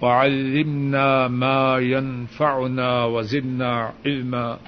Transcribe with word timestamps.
وعلمنا 0.00 1.28
ما 1.28 1.78
ينفعنا 1.78 3.04
وزدنا 3.04 3.92
علما. 4.06 4.58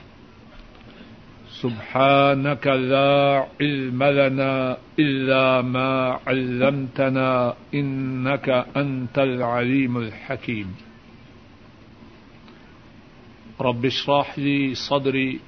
سبحانك 1.63 2.67
لا 2.67 3.47
علم 3.61 4.03
لنا 4.03 4.77
إلا 4.99 5.63
ما 5.63 6.19
علمتنا 6.27 7.55
إنك 7.75 8.49
أنت 8.77 9.19
العليم 9.19 9.97
الحكيم. 9.97 10.75
رب 13.61 13.85
اشرح 13.85 14.39
لي 14.39 14.75
صدري 14.75 15.41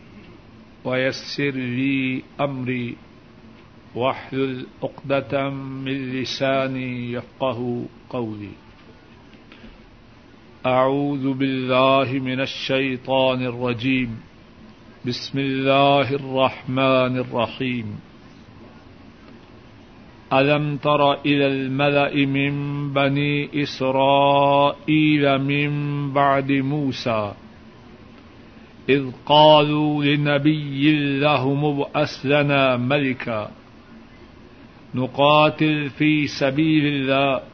ويسر 0.84 1.50
لي 1.50 2.22
أمري 2.40 2.96
واحلل 3.94 4.66
عقدة 4.82 5.50
من 5.50 6.12
لساني 6.12 7.12
يفقه 7.12 7.86
قولي. 8.10 8.63
أعوذ 10.66 11.32
بالله 11.32 12.12
من 12.12 12.40
الشيطان 12.40 13.46
الرجيم. 13.46 14.16
بسم 15.06 15.38
الله 15.38 16.14
الرحمن 16.14 17.18
الرحيم. 17.18 18.00
ألم 20.32 20.76
تر 20.76 21.12
إلى 21.12 21.46
الملأ 21.46 22.26
من 22.26 22.54
بني 22.92 23.62
إسرائيل 23.62 25.38
من 25.38 25.72
بعد 26.12 26.52
موسى؟ 26.52 27.32
إذ 28.88 29.10
قالوا 29.26 30.04
لنبي 30.04 31.18
له 31.18 31.54
مبأس 31.54 32.26
لنا 32.26 32.76
ملكا. 32.76 33.50
نقاتل 34.94 35.90
في 35.90 36.26
سبيل 36.26 36.86
الله. 36.86 37.53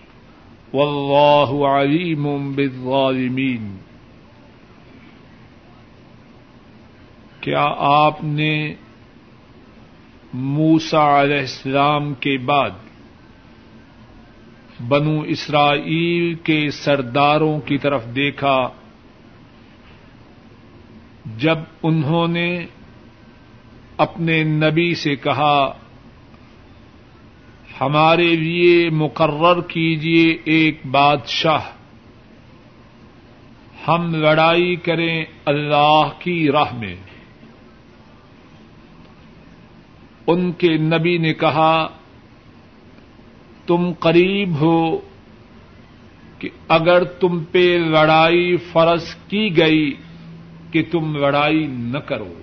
واللہ 0.73 1.65
علیم 1.65 2.51
بالظالمین۔ 2.51 3.77
کیا 7.39 7.65
آپ 7.79 8.23
نے 8.23 8.73
موسا 10.33 11.21
علیہ 11.21 11.39
السلام 11.39 12.13
کے 12.13 12.37
بعد 12.37 12.69
بنو 14.87 15.21
اسرائیل 15.21 16.33
کے 16.33 16.69
سرداروں 16.71 17.59
کی 17.59 17.77
طرف 17.77 18.05
دیکھا 18.15 18.69
جب 21.37 21.57
انہوں 21.83 22.27
نے 22.27 22.65
اپنے 23.97 24.43
نبی 24.43 24.93
سے 24.95 25.15
کہا 25.15 25.73
ہمارے 27.81 28.35
لیے 28.35 28.89
مقرر 28.89 29.61
کیجیے 29.61 30.37
ایک 30.43 30.81
بادشاہ۔ 30.85 31.59
ہم 33.87 34.15
لڑائی 34.15 34.75
کریں 34.75 35.25
اللہ 35.45 36.09
کی 36.19 36.51
راہ 36.51 36.75
میں۔ 36.75 36.95
ان 40.27 40.51
کے 40.51 40.77
نبی 40.77 41.17
نے 41.17 41.33
کہا، 41.33 41.87
تم 43.65 43.91
قریب 43.99 44.49
ہو 44.61 44.97
کہ 46.39 46.49
اگر 46.67 47.03
تم 47.03 47.43
پہ 47.51 47.77
لڑائی 47.77 48.57
فرض 48.57 49.15
کی 49.15 49.57
گئی 49.57 49.93
کہ 50.71 50.83
تم 50.91 51.15
لڑائی 51.15 51.67
نہ 51.69 51.97
کرو۔ 51.97 52.33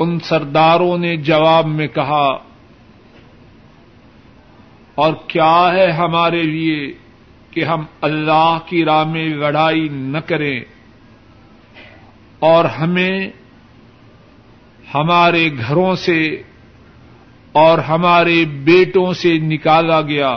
ان 0.00 0.18
سرداروں 0.20 0.98
نے 0.98 1.16
جواب 1.16 1.66
میں 1.66 1.86
کہا، 1.86 2.26
اور 4.94 5.12
کیا 5.26 5.70
ہے 5.72 5.90
ہمارے 5.90 6.42
لیے 6.42 6.92
کہ 7.50 7.64
ہم 7.64 7.84
اللہ 8.00 8.58
کی 8.66 8.84
راہ 8.84 9.04
میں 9.04 9.28
لڑائی 9.28 9.88
نہ 9.88 10.18
کریں؟ 10.18 10.60
اور 12.38 12.64
ہمیں 12.64 13.30
ہمارے 14.94 15.48
گھروں 15.58 15.94
سے 15.94 16.42
اور 17.54 17.78
ہمارے 17.78 18.44
بیٹوں 18.64 19.12
سے 19.12 19.36
نکالا 19.38 20.00
گیا۔ 20.00 20.34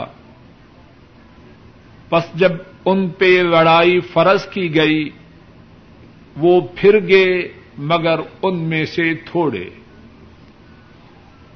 پس 2.08 2.24
جب 2.34 2.52
ان 2.86 3.08
پہ 3.08 3.30
لڑائی 3.42 4.00
فرض 4.00 4.46
کی 4.46 4.74
گئی، 4.74 5.08
وہ 6.36 6.60
پھر 6.76 7.08
گئے 7.08 7.32
مگر 7.78 8.18
ان 8.42 8.58
میں 8.58 8.84
سے 8.84 9.14
تھوڑے۔ 9.14 9.64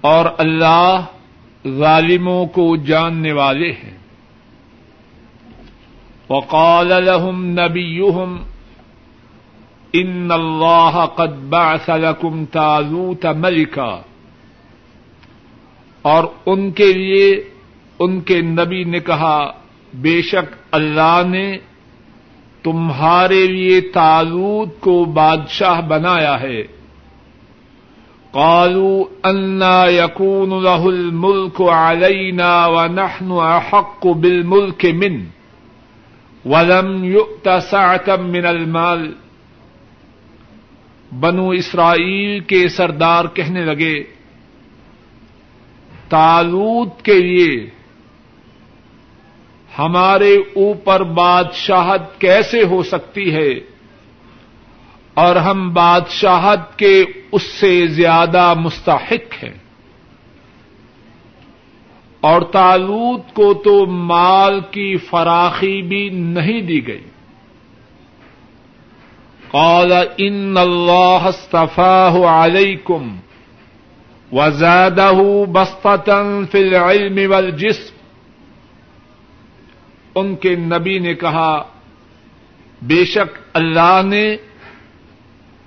اور 0.01 0.27
اللہ 0.39 1.05
ظالموں 1.69 2.47
کو 2.47 2.77
جاننے 2.77 3.33
والے 3.33 3.73
ہیں۔ 3.73 3.99
وقال 6.31 6.89
لهم 6.89 7.51
نبيهم 7.51 8.37
ان 9.93 10.29
اللہ 10.33 11.07
قد 11.07 11.49
بعث 11.49 11.89
لكم 11.89 12.45
تالوت 12.45 13.27
ملكا 13.27 14.03
اور 16.03 16.25
ان 16.47 16.71
کے 16.71 16.93
لیے 16.93 17.51
ان 17.99 18.21
کے 18.21 18.41
نبی 18.41 18.85
نے 18.85 19.01
کہا، 19.01 19.53
بے 19.95 20.23
شک 20.23 20.55
اللہ 20.71 21.23
نے 21.29 21.59
تمہارے 22.63 23.47
لیے 23.47 23.81
تالوت 23.81 24.81
کو 24.81 25.05
بادشاہ 25.05 25.81
بنایا 25.81 26.41
ہے۔ 26.41 26.63
قالوا 28.31 29.05
انا 29.23 29.87
يكون 29.87 30.51
له 30.51 30.83
الملك 30.87 31.61
علينا 31.61 32.67
ونحن 32.67 33.33
احق 33.33 34.07
بالملك 34.07 34.85
من 34.85 35.25
ولم 36.45 37.05
يؤت 37.05 37.49
سعه 37.71 38.17
من 38.29 38.47
المال۔ 38.47 39.13
بنو 41.21 41.51
اسرائیل 41.51 42.41
کے 42.41 42.69
سردار 42.69 43.25
کہنے 43.35 43.65
لگے، 43.65 44.03
تالوت 46.09 47.03
کے 47.03 47.15
لیے 47.15 47.71
ہمارے 49.79 50.35
اوپر 50.35 51.03
بادشاہت 51.03 52.21
کیسے 52.21 52.63
ہو 52.63 52.83
سکتی 52.83 53.35
ہے 53.35 53.51
اور 55.15 55.37
ہم 55.37 55.73
بادشاہت 55.73 56.79
کے 56.79 57.05
اس 57.33 57.43
سے 57.43 57.87
زیادہ 57.87 58.55
مستحق 58.55 59.45
ہیں۔ 59.45 59.55
اور 62.21 62.43
تالوت 62.43 63.35
کو 63.35 63.55
تو 63.55 63.87
مال 63.87 64.61
کی 64.71 64.97
فراخی 64.97 65.83
بھی 65.83 66.09
نہیں 66.09 66.61
دی 66.61 66.87
گئی۔ 66.87 67.05
قال 69.51 69.93
ان 70.19 70.57
اللہ 70.57 71.19
اصطفاه 71.23 72.45
علیکم 72.45 73.17
وزادہ 74.33 75.11
بسطتا 75.53 76.23
فی 76.53 76.59
العلم 76.59 77.33
والجسم۔ 77.33 77.98
ان 80.19 80.37
کے 80.37 80.57
نبی 80.57 80.99
نے 80.99 81.15
کہا، 81.15 81.63
بے 82.83 83.05
شک 83.05 83.39
اللہ 83.53 84.01
نے 84.05 84.37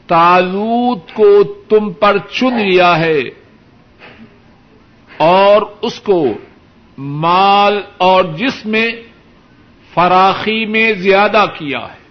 تالوت 0.07 1.13
کو 1.13 1.43
تم 1.43 1.93
پر 1.93 2.17
چن 2.17 2.53
لیا 2.53 2.99
ہے 2.99 3.19
اور 5.17 5.61
اس 5.81 5.99
کو 5.99 6.25
مال 6.97 7.81
اور 7.97 8.23
جس 8.23 8.65
میں 8.65 8.87
فراخی 9.93 10.65
میں 10.65 10.93
زیادہ 10.93 11.45
کیا 11.57 11.79
ہے۔ 11.79 12.01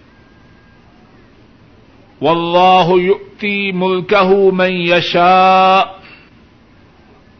واللہ 2.21 3.01
یؤتی 3.01 3.71
ملکہ 3.71 4.51
من 4.53 4.71
یشاء۔ 4.71 5.81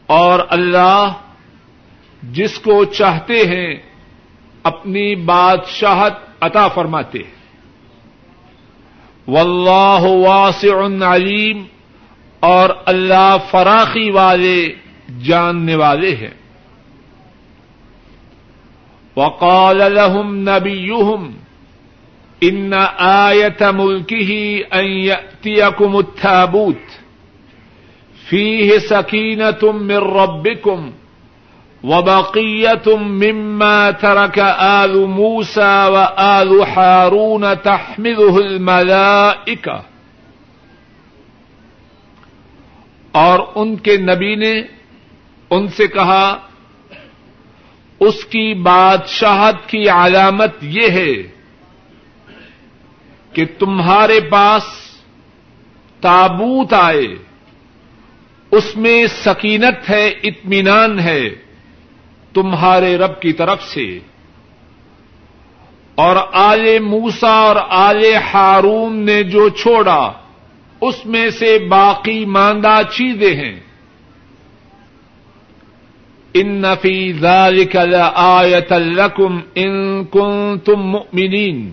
اور 0.07 0.39
اللہ 0.50 1.13
جس 2.24 2.59
کو 2.59 2.86
چاہتے 2.86 3.39
ہیں 3.39 3.91
اپنی 4.63 5.16
بادشاہت 5.16 6.13
عطا 6.42 6.68
فرماتے 6.68 7.19
ہیں۔ 7.19 7.42
واللہ 9.28 10.00
واسع 10.02 10.86
علیم 11.16 11.63
اور 12.40 12.69
اللہ 12.86 13.38
فراخی 13.52 14.12
والے 14.12 14.69
جاننے 15.24 15.75
والے 15.75 16.16
ہیں۔ 16.16 16.42
وقال 19.16 19.78
لهم 19.78 20.50
نبيهم 20.50 21.31
إن 22.44 22.74
آية 23.00 23.72
ملكه 23.72 24.31
أن 24.74 24.86
يأتيكم 24.86 25.96
التابوت 25.96 26.80
فيه 28.30 28.69
سكينة 28.90 29.72
من 29.72 29.98
ربكم 29.98 30.92
وبقية 31.83 32.98
مما 32.98 33.92
ترك 33.92 34.39
آل 34.60 35.06
موسى 35.06 35.86
وآل 35.89 36.63
حارون 36.75 37.44
تحمله 37.63 38.36
الملائكة. 38.36 39.80
اور 43.12 43.39
ان 43.56 43.75
کے 43.75 43.98
نبی 43.98 44.36
نے 44.36 44.62
ان 45.50 45.68
سے 45.68 45.88
کہا، 45.88 46.38
اس 48.00 48.25
کی 48.25 48.54
بادشاہت 48.54 49.69
کی 49.69 49.89
علامت 49.89 50.51
یہ 50.62 50.89
ہے 50.89 51.13
کہ 53.33 53.45
تمہارے 53.60 54.19
پاس 54.19 54.63
تابوت 56.01 56.74
آئے، 56.74 57.07
اس 58.51 58.78
میں 58.78 59.07
سکینت 59.07 59.89
ہے، 59.89 60.07
اطمینان 60.07 61.00
ہے۔ 61.00 61.50
تمہارے 62.33 62.98
رب 62.98 63.22
کی 63.22 63.33
طرف 63.33 63.63
سے۔ 63.63 64.00
اور 65.95 66.16
آل 66.33 66.80
موسا 66.80 67.31
اور 67.31 67.56
آل 67.69 68.06
ہارون 68.33 69.06
نے 69.06 69.24
جو 69.24 69.50
چھوڑا، 69.50 70.12
اس 70.81 71.06
میں 71.06 71.30
سے 71.30 71.60
باقی 71.60 72.25
ماندہ 72.25 72.81
چیزیں 72.92 73.36
ہیں۔ 73.36 73.60
ان 76.33 76.48
نفی 76.48 77.13
ذالک 77.13 77.75
لآیت 77.75 78.72
لکم 78.72 79.39
ان 79.56 80.04
کنتم 80.06 80.75
مؤمنین۔ 80.75 81.72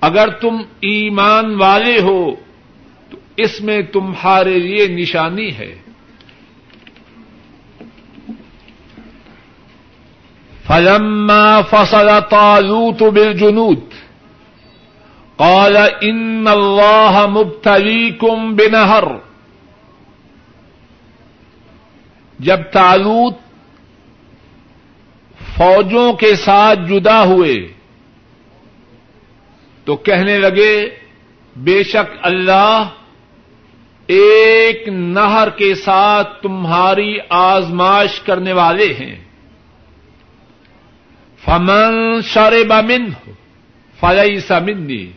اگر 0.00 0.28
تم 0.28 0.56
ایمان 0.80 1.54
والے 1.54 2.00
ہو، 2.00 2.34
تو 3.10 3.16
اس 3.36 3.60
میں 3.60 3.82
تمہارے 3.82 4.58
لیے 4.58 4.86
نشانی 4.88 5.56
ہے۔ 5.56 5.85
فلما 10.66 11.60
فصل 11.62 12.08
طالوت 12.30 13.02
بالجنود، 13.02 13.80
قال 15.36 15.76
ان 16.00 16.48
اللہ 16.48 17.26
مبتلیکم 17.26 18.54
بنہر 18.56 19.04
جب 22.38 22.60
تالوت 22.72 23.34
فوجوں 25.56 26.12
کے 26.12 26.34
ساتھ 26.34 26.78
جدا 26.88 27.24
ہوئے، 27.24 27.54
تو 29.84 29.96
کہنے 29.96 30.38
لگے، 30.38 30.88
بے 31.56 31.82
شک 31.82 32.16
اللہ 32.22 32.88
ایک 34.06 34.88
نہر 34.88 35.48
کے 35.50 35.74
ساتھ 35.74 36.42
تمہاری 36.42 37.16
آزمائش 37.28 38.20
کرنے 38.20 38.52
والے 38.52 38.92
ہیں۔ 38.92 39.25
فمن 41.46 42.22
شرب 42.22 42.72
من 42.72 43.30
فلئی 44.00 44.40
سمندی 44.40 45.12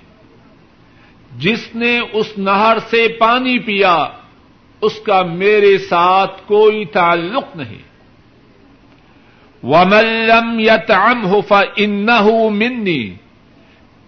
جس 1.37 1.75
نے 1.75 1.99
اس 2.13 2.37
نہر 2.37 2.77
سے 2.89 3.07
پانی 3.07 3.59
پیا، 3.59 4.07
اس 4.81 4.99
کا 4.99 5.21
میرے 5.21 5.77
ساتھ 5.77 6.41
کوئی 6.47 6.85
تعلق 6.85 7.55
نہیں۔ 7.55 7.89
وملم 9.63 10.59
یتعم 10.59 11.41
فإنه 11.47 12.49
منی 12.51 13.15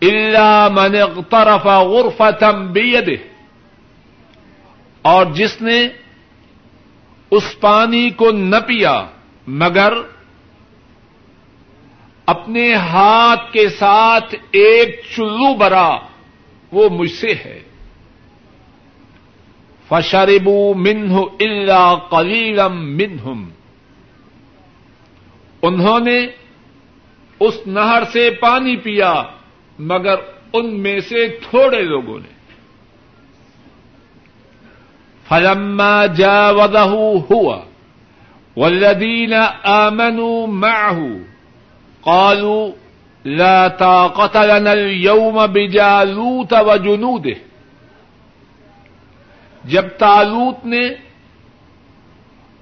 إلا 0.01 0.67
من 0.67 0.95
اغترف 0.95 1.67
غرفة 1.67 2.71
بيده۔ 2.71 3.17
اور 5.01 5.25
جس 5.25 5.61
نے 5.61 5.87
اس 7.31 7.59
پانی 7.59 8.09
کو 8.09 8.31
نہ 8.31 8.55
پیا، 8.67 9.05
مگر 9.47 9.93
اپنے 12.31 12.73
ہاتھ 12.73 13.53
کے 13.53 13.69
ساتھ 13.69 14.35
ایک 14.51 15.01
چلو 15.15 15.55
برا، 15.55 15.97
وہ 16.71 16.89
مجھ 16.89 17.11
سے 17.11 17.33
ہے۔ 17.45 17.59
فشربو 19.89 20.73
منہ 20.73 21.15
اللہ 21.39 21.95
کلیلم 22.09 22.97
منہم 22.97 23.49
انہوں 25.61 25.99
نے 25.99 26.27
اس 27.39 27.67
نہر 27.67 28.03
سے 28.11 28.29
پانی 28.29 28.77
پیا، 28.77 29.23
مگر 29.79 30.15
ان 30.53 30.79
میں 30.79 30.99
سے 30.99 31.27
تھوڑے 31.27 31.81
لوگوں 31.81 32.19
نے۔ 32.19 32.41
فلما 35.27 36.05
جا 36.05 36.49
ہوا 36.49 37.61
والذین 38.57 39.33
آمنوا 39.63 40.45
معه 40.45 41.30
قالوا 42.01 42.69
لا 43.25 43.67
طاقة 43.67 44.45
لنا 44.45 44.71
اليوم 44.71 45.45
بجالوت 45.45 46.53
وجنوده. 46.53 47.39
جب 49.63 49.85
تالوت 49.97 50.65
نے 50.65 50.81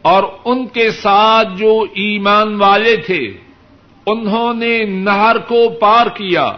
اور 0.01 0.24
ان 0.45 0.68
کے 0.68 0.91
ساتھ 0.91 1.47
جو 1.57 1.86
ایمان 1.94 2.56
والے 2.56 2.95
تھے، 2.95 3.33
انہوں 4.06 4.53
نے 4.53 4.83
نہر 4.83 5.38
کو 5.38 5.69
پار 5.69 6.07
کیا۔ 6.07 6.51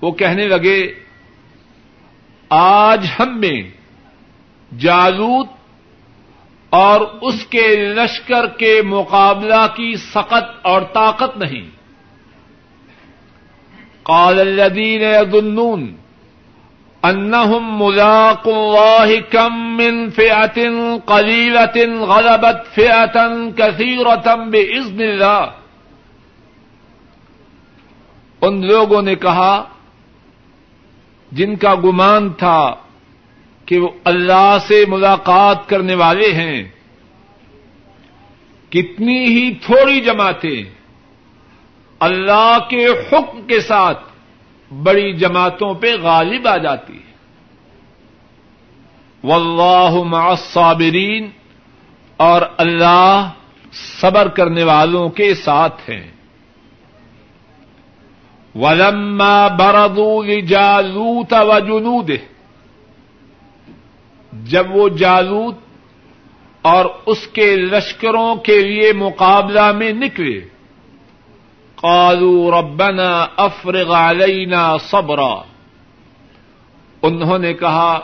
وہ 0.00 0.12
کہنے 0.12 0.46
لگے، 0.48 0.94
آج 2.48 3.06
ہم 3.18 3.40
میں 3.40 3.62
جالوت 4.78 5.46
اور 6.74 7.00
اس 7.20 7.46
کے 7.46 7.76
لشکر 7.76 8.46
کے 8.46 8.82
مقابلہ 8.82 9.66
کی 9.74 9.96
سخت 9.96 10.44
اور 10.62 10.82
طاقت 10.82 11.36
نہیں۔ 11.36 11.70
قال 14.02 14.40
الذين 14.40 15.02
يظنون 15.02 15.96
انهم 17.02 17.84
ملاق 17.84 18.48
الله 18.48 19.14
كم 19.30 19.76
من 19.76 20.10
فئه 20.10 20.70
قليله 21.06 22.04
غلبت 22.04 22.74
فئه 22.74 23.28
كثيره 23.56 24.44
باذن 24.50 25.00
الله۔ 25.00 25.46
ان 28.40 28.66
لوگوں 28.66 29.02
نے 29.02 29.14
کہا، 29.14 29.64
جن 31.32 31.56
کا 31.56 31.74
گمان 31.74 32.32
تھا 32.32 32.74
کہ 33.66 33.78
وہ 33.78 33.88
اللہ 34.04 34.56
سے 34.66 34.84
ملاقات 34.88 35.68
کرنے 35.68 35.94
والے 35.94 36.32
ہیں۔ 36.32 36.64
کتنی 38.70 39.24
ہی 39.24 39.54
تھوڑی 39.54 40.00
جماعتیں 40.00 40.64
اللہ 42.00 42.58
کے 42.70 42.86
حکم 42.86 43.46
کے 43.46 43.60
ساتھ 43.60 43.98
بڑی 44.72 45.12
جماعتوں 45.12 45.74
پہ 45.74 45.92
غالب 46.02 46.48
آ 46.48 46.56
جاتی 46.56 46.92
ہے 46.92 47.04
واللہ 49.22 50.02
مع 50.02 50.30
الصابرین 50.30 51.30
اور 52.16 52.42
اللہ 52.56 53.30
صبر 53.72 54.28
کرنے 54.28 54.64
والوں 54.64 55.08
کے 55.08 55.34
ساتھ 55.34 55.90
ہیں۔ 55.90 56.10
ولما 58.54 59.48
برضوا 59.48 60.24
لجالوت 60.24 61.32
وجنوده 61.32 62.33
جب 64.42 64.76
وہ 64.76 64.88
جالوت 64.88 65.54
اور 66.62 66.84
اس 67.06 67.26
کے 67.26 67.56
لشکروں 67.56 68.36
کے 68.36 68.60
لیے 68.60 68.92
مقابلہ 68.92 69.72
میں 69.72 69.92
نکلے۔ 69.92 70.40
قالوا 71.74 72.60
ربنا 72.60 73.26
افرغ 73.36 73.92
علينا 73.92 74.78
صبرا۔ 74.78 75.34
انہوں 77.02 77.38
نے 77.38 77.54
کہا، 77.54 78.00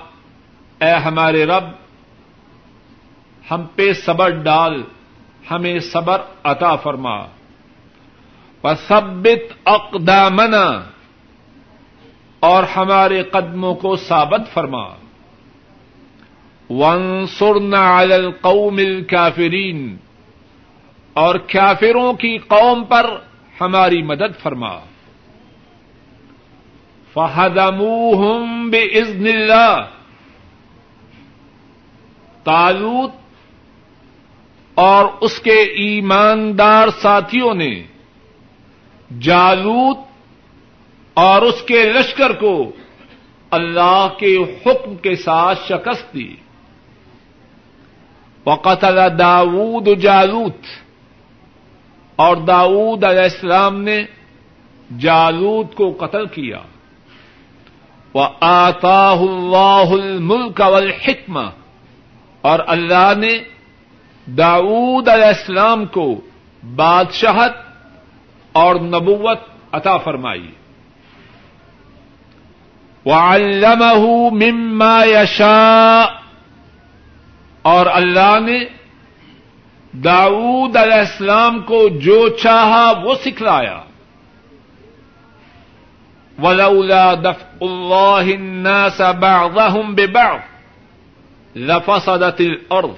اے 0.81 0.91
ہمارے 0.91 1.45
رب، 1.45 1.65
ہم 3.51 3.67
پہ 3.75 3.93
صبر 3.93 4.31
ڈال، 4.31 4.83
ہمیں 5.51 5.79
صبر 5.79 6.21
عطا 6.45 6.77
فرما۔ 6.77 7.21
وثبت 8.65 9.69
اقدامنا 9.69 10.83
اور 12.41 12.63
ہمارے 12.63 13.23
قدموں 13.23 13.75
کو 13.75 13.97
ثابت 13.97 14.55
فرما۔ 14.55 15.10
وانصرنا 16.71 18.01
على 18.01 18.15
القوم 18.15 18.77
الكافرين۔ 18.77 19.97
اور 21.13 21.35
کافروں 21.35 22.13
کی 22.13 22.39
قوم 22.39 22.85
پر 22.85 23.11
ہماری 23.61 24.03
مدد 24.03 24.43
فرما۔ 24.43 24.79
فہدموہم 27.15 28.71
بإذن 28.71 29.27
اللہ 29.27 29.87
تالوت 32.45 33.11
اور 34.75 35.05
اس 35.21 35.39
کے 35.39 35.63
ایماندار 35.63 36.89
ساتھیوں 37.03 37.55
نے 37.55 37.83
جالوت 39.21 39.99
اور 41.15 41.43
اس 41.43 41.63
کے 41.63 41.93
لشکر 41.93 42.33
کو 42.33 42.73
اللہ 43.51 44.09
کے 44.19 44.37
حکم 44.37 44.97
کے 44.97 45.17
ساتھ 45.17 45.59
شکست 45.69 46.15
دی۔ 46.15 46.35
وقتل 48.47 49.19
داود 49.19 49.89
جالوت۔ 50.01 50.57
اور 52.17 52.37
داود 52.37 53.05
علیہ 53.05 53.23
السلام 53.23 53.83
نے 53.83 54.05
جالوت 54.99 55.75
کو 55.75 55.97
قتل 56.01 56.27
کیا۔ 56.27 56.59
وہ 58.15 58.27
آتا 58.41 59.11
اللہ 59.11 59.93
الملک 59.93 60.61
والحکم 60.61 61.39
اور 62.41 62.59
اللہ 62.67 63.13
نے 63.17 63.39
داود 64.27 65.09
علیہ 65.09 65.25
السلام 65.25 65.87
کو 65.87 66.21
بادشاہت 66.77 67.53
اور 68.53 68.77
نبوت 68.77 69.39
عطا 69.73 69.97
فرمائی۔ 69.97 70.51
وعلمه 73.07 74.09
مما 74.33 75.05
يشاء 75.05 76.20
اور 77.71 77.87
اللہ 77.87 78.39
نے 78.41 78.65
داود 79.93 80.77
علیہ 80.77 80.99
السلام 80.99 81.61
کو 81.61 81.89
جو 81.89 82.29
چاہا 82.29 82.93
وہ 83.05 83.15
سکھلایا۔ 83.25 83.81
ولولا 86.43 87.15
دفع 87.15 87.57
الله 87.61 88.31
الناس 88.35 89.01
بعضهم 89.01 89.95
ببعض 89.95 90.41
لفسدت 91.57 92.41
الارض 92.41 92.97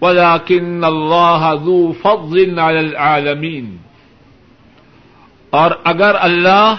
ولكن 0.00 0.84
الله 0.84 1.54
ذو 1.64 1.92
فضل 1.92 2.58
على 2.58 2.78
العالمين۔ 2.78 3.76
اور 5.50 5.70
اگر 5.84 6.14
اللہ 6.20 6.74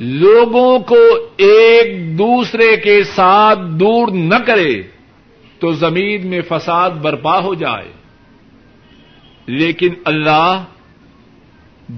لوگوں 0.00 0.78
کو 0.78 0.98
ایک 1.36 2.18
دوسرے 2.18 2.76
کے 2.76 3.04
ساتھ 3.04 3.58
دور 3.58 4.08
نہ 4.08 4.34
کرے 4.46 4.82
تو 5.60 5.72
زمین 5.72 6.26
میں 6.26 6.40
فساد 6.48 6.90
برپا 6.90 7.38
ہو 7.38 7.54
جائے۔ 7.54 7.92
لیکن 9.46 9.94
اللہ 10.04 10.64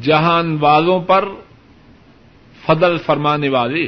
جہان 0.02 0.56
والوں 0.60 1.00
پر 1.00 1.28
فضل 2.66 2.98
فرمانے 2.98 3.48
والے 3.48 3.86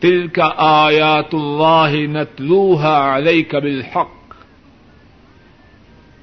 تل 0.00 0.28
کا 0.28 0.50
آیات 0.56 1.34
اللہ 1.34 1.90
نتلوها 1.90 3.16
علیک 3.16 3.54
بالحق۔ 3.54 4.34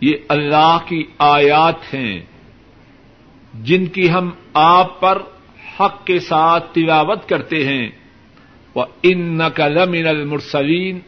یہ 0.01 0.13
اللہ 0.27 0.77
کی 0.85 1.03
آیات 1.19 1.93
ہیں 1.93 2.21
جن 3.53 3.85
کی 3.85 4.09
ہم 4.11 4.29
آپ 4.53 4.99
پر 4.99 5.21
حق 5.79 6.05
کے 6.05 6.19
ساتھ 6.19 6.73
تلاوت 6.73 7.29
کرتے 7.29 7.67
ہیں۔ 7.67 7.89
وہ 8.75 8.85
ان 9.03 9.37
نقل 9.37 10.07
المرسلین 10.07 10.99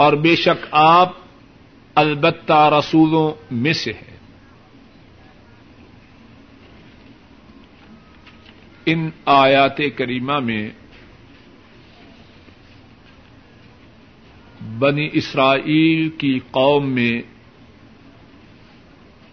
اور 0.00 0.12
بے 0.12 0.36
شک 0.36 0.66
آپ 0.70 1.12
البتہ 1.94 2.70
رسولوں 2.78 3.32
میں 3.50 3.72
سے 3.72 3.92
ہیں۔ 3.92 4.16
ان 8.86 9.10
آیات 9.24 9.78
کریمہ 9.96 10.38
میں 10.38 10.70
بنی 14.78 15.08
اسرائیل 15.12 16.08
کی 16.08 16.38
قوم 16.50 16.88
میں 16.88 17.22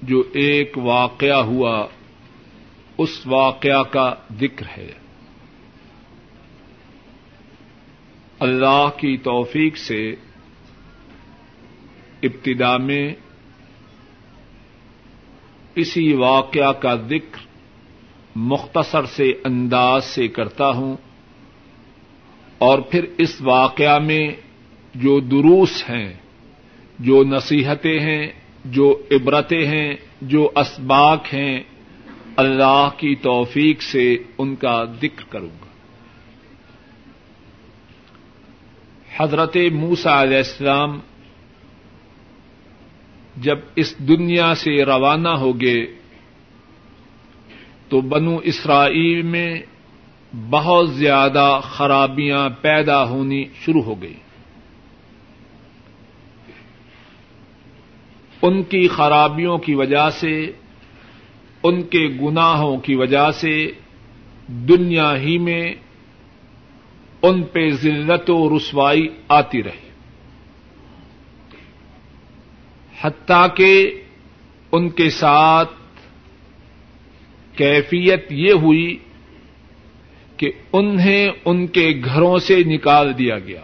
جو 0.02 0.24
ایک 0.34 0.78
واقعہ 0.78 1.42
ہوا، 1.44 1.88
اس 2.98 3.28
واقعہ 3.28 3.84
کا 3.84 4.14
ذکر 4.40 4.66
ہے۔ 4.78 4.92
اللہ 8.40 8.88
کی 8.98 9.18
توفیق 9.18 9.78
سے 9.78 10.16
ابتدا 12.24 12.78
میں 12.78 13.14
اسی 15.76 16.14
واقعہ 16.14 16.72
کا 16.72 16.96
ذکر 16.96 17.40
مختصر 18.36 19.06
سے 19.06 19.32
انداز 19.44 20.06
سے 20.06 20.28
کرتا 20.28 20.70
ہوں 20.70 20.96
اور 22.58 22.80
پھر 22.80 23.06
اس 23.18 23.42
واقعہ 23.42 24.00
میں 24.00 24.28
جو 24.96 25.20
دروس 25.20 25.84
ہیں، 25.90 26.14
جو 27.00 27.24
نصیحتیں 27.24 28.00
ہیں، 28.00 28.28
جو 28.66 29.02
عبرتیں 29.12 29.66
ہیں، 29.66 29.94
جو 30.22 30.52
اسباق 30.56 31.34
ہیں، 31.34 31.60
اللہ 32.36 32.90
کی 32.98 33.16
توفیق 33.16 33.82
سے 33.82 34.18
ان 34.38 34.56
کا 34.56 34.84
ذکر 34.84 35.24
کروں 35.30 35.50
گا۔ 35.50 35.68
حضرت 39.18 39.58
موسا 39.72 40.22
علیہ 40.22 40.38
السلام 40.38 41.00
جب 43.38 43.58
اس 43.76 44.00
دنیا 44.00 44.56
سے 44.56 44.86
روانہ 44.86 45.30
ہو 45.30 45.62
گئے 45.62 45.86
تو 47.90 48.02
بنو 48.02 48.38
اسرائیل 48.38 49.22
میں 49.22 49.60
بہت 50.50 50.90
زیادہ 50.90 51.60
خرابیاں 51.64 52.50
پیدا 52.62 53.10
ہونی 53.10 53.46
شروع 53.66 53.82
ہو 53.82 54.02
گئی۔ 54.02 54.14
ان 58.42 58.64
کی 58.64 58.88
خرابیوں 58.88 59.58
کی 59.58 59.76
وجہ 59.76 60.10
سے، 60.10 60.52
ان 61.64 61.82
کے 61.82 62.08
گناہوں 62.22 62.78
کی 62.78 62.96
وجہ 62.96 63.32
سے 63.32 63.72
دنیا 64.48 65.18
ہی 65.18 65.38
میں 65.38 65.74
ان 67.22 67.44
پہ 67.44 67.70
ذلت 67.70 68.30
و 68.30 68.58
رسوائی 68.58 69.08
آتی 69.30 69.64
رہی۔ 69.64 69.87
حتیٰ 73.02 73.48
کہ 73.56 74.02
ان 74.72 74.90
کے 74.90 75.10
ساتھ 75.10 75.70
کیفیت 77.56 78.32
یہ 78.32 78.52
ہوئی 78.52 78.98
کہ 80.38 80.52
انہیں 80.74 81.28
ان 81.46 81.68
کے 81.68 82.02
گھروں 82.06 82.38
سے 82.38 82.64
نکال 82.64 83.18
دیا 83.18 83.40
گیا 83.40 83.62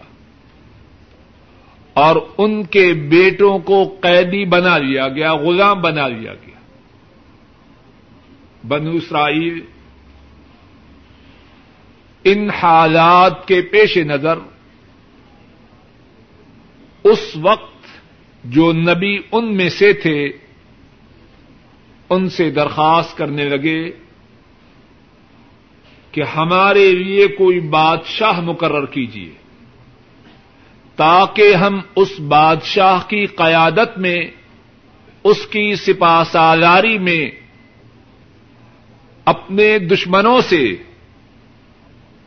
اور 1.94 2.16
ان 2.38 2.64
کے 2.64 2.94
بیٹوں 2.94 3.60
کو 3.60 3.96
قیدی 4.02 4.46
بنا 4.46 4.78
لیا 4.78 5.08
گیا، 5.08 5.34
غلام 5.34 5.82
بنا 5.82 6.08
لیا 6.08 6.34
گیا۔ 6.34 6.54
بنو 8.68 8.92
اسرائیل 8.92 9.62
ان 12.24 12.50
حالات 12.50 13.48
کے 13.48 13.62
پیش 13.62 13.98
نظر 13.98 14.40
اس 17.04 17.38
وقت 17.42 17.73
جو 18.44 18.72
نبی 18.72 19.18
ان 19.32 19.56
میں 19.56 19.70
سے 19.70 19.94
تھے، 19.94 20.30
ان 22.10 22.30
سے 22.30 22.52
درخواست 22.52 23.18
کرنے 23.18 23.44
لگے 23.44 23.92
کہ 26.12 26.24
ہمارے 26.24 26.92
لیے 26.92 27.28
کوئی 27.28 27.60
بادشاہ 27.60 28.40
مقرر 28.40 28.86
کیجیے 28.86 29.32
تاکہ 30.96 31.56
ہم 31.56 31.80
اس 31.96 32.20
بادشاہ 32.20 33.00
کی 33.08 33.26
قیادت 33.26 33.98
میں، 33.98 34.22
اس 35.24 35.48
کی 35.48 35.76
سپا 35.76 36.24
سالاری 36.24 37.00
میں 37.00 37.32
اپنے 39.26 39.80
دشمنوں 39.80 40.42
سے 40.42 40.76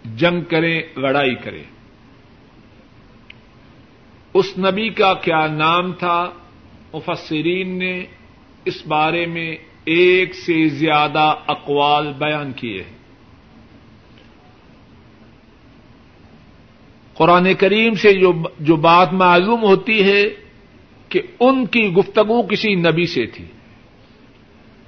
جنگ 0.05 0.41
کریں، 0.41 0.81
لڑائی 0.97 1.35
کریں۔ 1.35 1.63
اس 4.37 4.59
نبی 4.59 4.89
کا 4.89 5.15
کیا 5.15 5.47
نام 5.47 5.93
تھا؟ 5.93 6.31
مفسرین 6.93 7.79
نے 7.79 8.05
اس 8.65 8.87
بارے 8.87 9.27
میں 9.27 9.57
ایک 9.85 10.35
سے 10.35 10.69
زیادہ 10.69 11.35
اقوال 11.47 12.13
بیان 12.19 12.53
کیے 12.53 12.83
ہیں۔ 12.83 12.97
قرآن 17.15 17.55
کریم 17.55 17.95
سے 17.95 18.13
جو 18.13 18.33
جو 18.61 18.77
بات 18.77 19.13
معلوم 19.13 19.63
ہوتی 19.63 20.03
ہے 20.03 20.23
کہ 21.09 21.23
ان 21.41 21.67
کی 21.67 21.93
گفتگو 21.93 22.43
کسی 22.43 22.75
نبی 22.75 23.07
سے 23.07 23.27
تھی۔ 23.27 23.45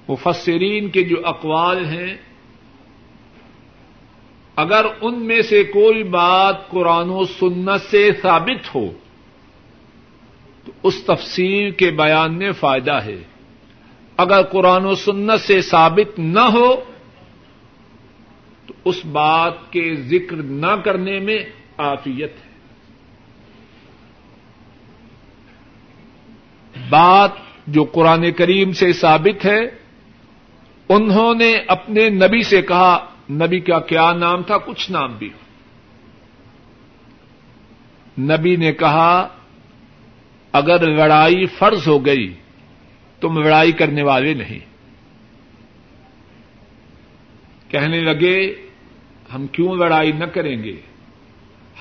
مفسرین 0.08 0.88
کے 0.88 1.02
جو 1.02 1.16
اقوال 1.24 1.84
ہیں، 1.86 2.16
اگر 4.56 4.86
ان 5.00 5.18
میں 5.18 5.42
سے 5.42 5.64
کوئی 5.64 6.02
بات 6.02 6.68
قرآن 6.68 7.10
و 7.10 7.24
سنت 7.24 7.80
سے 7.80 8.10
ثابت 8.22 8.74
ہو 8.74 8.90
تو 10.68 10.72
اس 10.82 11.04
تفصیل 11.04 11.70
کے 11.70 11.90
بیان 11.90 12.34
میں 12.34 12.52
فائدہ 12.52 12.92
ہے۔ 12.92 13.22
اگر 14.16 14.42
قرآن 14.42 14.84
و 14.84 14.94
سنت 14.94 15.40
سے 15.40 15.60
ثابت 15.60 16.18
نہ 16.18 16.40
ہو، 16.40 16.76
تو 18.66 18.74
اس 18.84 19.06
بات 19.06 19.72
کے 19.72 19.94
ذکر 19.94 20.36
نہ 20.36 20.76
کرنے 20.84 21.20
میں 21.20 21.38
آفیت 21.76 22.30
ہے۔ 22.30 22.48
بات 26.90 27.30
جو 27.66 27.84
قرآن 27.84 28.32
کریم 28.32 28.72
سے 28.72 28.92
ثابت 28.92 29.44
ہے، 29.44 29.60
انہوں 30.88 31.34
نے 31.34 31.54
اپنے 31.68 32.08
نبی 32.08 32.42
سے 32.42 32.62
کہا، 32.62 33.06
نبی 33.30 33.60
کا 33.60 33.78
کیا 33.78 34.12
نام 34.12 34.42
تھا؟ 34.42 34.58
کچھ 34.58 34.90
نام 34.90 35.16
بھی 35.18 35.26
ہو۔ 35.26 35.48
نبی 38.22 38.56
نے 38.56 38.72
کہا 38.72 39.28
اگر 40.52 40.86
لڑائی 40.86 41.46
فرض 41.46 41.88
ہو 41.88 42.06
گئی 42.06 42.34
تم 43.20 43.38
لڑائی 43.38 43.72
کرنے 43.72 44.02
والے 44.02 44.34
نہیں۔ 44.34 44.58
کہنے 47.70 48.00
لگے، 48.00 48.54
ہم 49.34 49.46
کیوں 49.46 49.76
لڑائی 49.76 50.12
نہ 50.12 50.24
کریں 50.24 50.64
گے؟ 50.64 50.76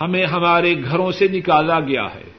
ہمیں 0.02 0.26
ہمارے 0.26 0.76
گھروں 0.84 1.12
سے 1.12 1.28
نکالا 1.28 1.80
گیا 1.80 2.06
ہے۔ 2.16 2.30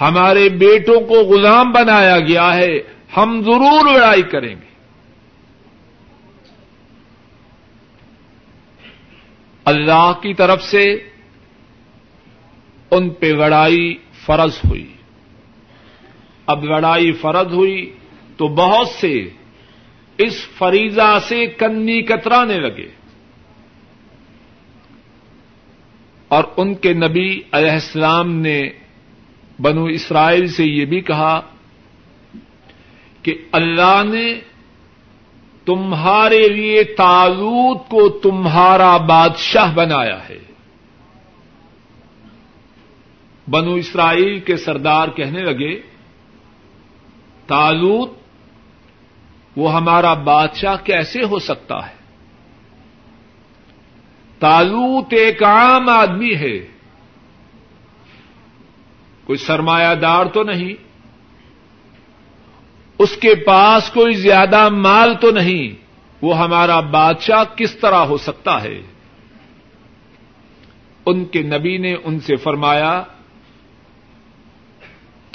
ہمارے 0.00 0.48
بیٹوں 0.48 1.00
کو 1.00 1.14
غلام 1.14 1.72
بنایا 1.72 2.20
گیا 2.20 2.54
ہے۔ 2.54 2.78
ہم 3.16 3.42
ضرور 3.44 3.94
لڑائی 3.94 4.22
کریں 4.22 4.54
گے۔ 4.54 4.66
اللہ 9.64 10.12
کی 10.22 10.34
طرف 10.34 10.62
سے 10.62 10.94
ان 12.90 13.10
پہ 13.10 13.26
لڑائی 13.26 13.94
فرض 14.26 14.58
ہوئی۔ 14.68 14.92
اب 16.46 16.64
لڑائی 16.64 17.12
فرض 17.12 17.52
ہوئی 17.52 17.94
تو 18.36 18.48
بہت 18.48 18.88
سے 18.88 19.28
اس 20.18 20.48
فریضہ 20.58 21.18
سے 21.28 21.46
کنی 21.46 22.02
کترانے 22.02 22.58
لگے۔ 22.58 22.88
اور 26.28 26.44
ان 26.56 26.74
کے 26.74 26.92
نبی 26.92 27.40
علیہ 27.52 27.70
السلام 27.70 28.32
نے 28.32 28.62
بنو 29.58 29.84
اسرائیل 29.84 30.46
سے 30.48 30.64
یہ 30.64 30.84
بھی 30.84 31.00
کہا 31.00 31.40
کہ 33.22 33.34
اللہ 33.52 34.02
نے 34.12 34.40
تمہارے 35.64 36.48
لیے 36.48 36.84
تالوت 36.84 37.88
کو 37.88 38.08
تمہارا 38.08 38.96
بادشاہ 38.96 39.74
بنایا 39.74 40.28
ہے۔ 40.28 40.38
بنو 43.50 43.74
اسرائیل 43.74 44.40
کے 44.40 44.56
سردار 44.56 45.08
کہنے 45.08 45.42
لگے 45.42 45.80
تالوت 47.46 48.10
وہ 49.56 49.74
ہمارا 49.74 50.14
بادشاہ 50.14 50.76
کیسے 50.84 51.22
ہو 51.22 51.38
سکتا 51.38 51.86
ہے؟ 51.86 51.94
تالوت 54.38 55.06
ایک 55.10 55.42
عام 55.42 55.88
آدمی 55.88 56.34
ہے۔ 56.34 56.66
کوئی 59.24 59.36
سرمایہ 59.36 59.94
دار 59.94 60.26
تو 60.26 60.42
نہیں، 60.42 60.72
اس 62.98 63.16
کے 63.16 63.34
پاس 63.34 63.90
کوئی 63.90 64.14
زیادہ 64.14 64.68
مال 64.68 65.14
تو 65.14 65.30
نہیں، 65.30 65.84
وہ 66.22 66.38
ہمارا 66.38 66.80
بادشاہ 66.80 67.44
کس 67.56 67.76
طرح 67.76 68.04
ہو 68.04 68.16
سکتا 68.16 68.62
ہے؟ 68.62 68.80
ان 71.06 71.24
کے 71.24 71.42
نبی 71.42 71.78
نے 71.78 71.94
ان 72.04 72.20
سے 72.20 72.36
فرمایا 72.36 73.02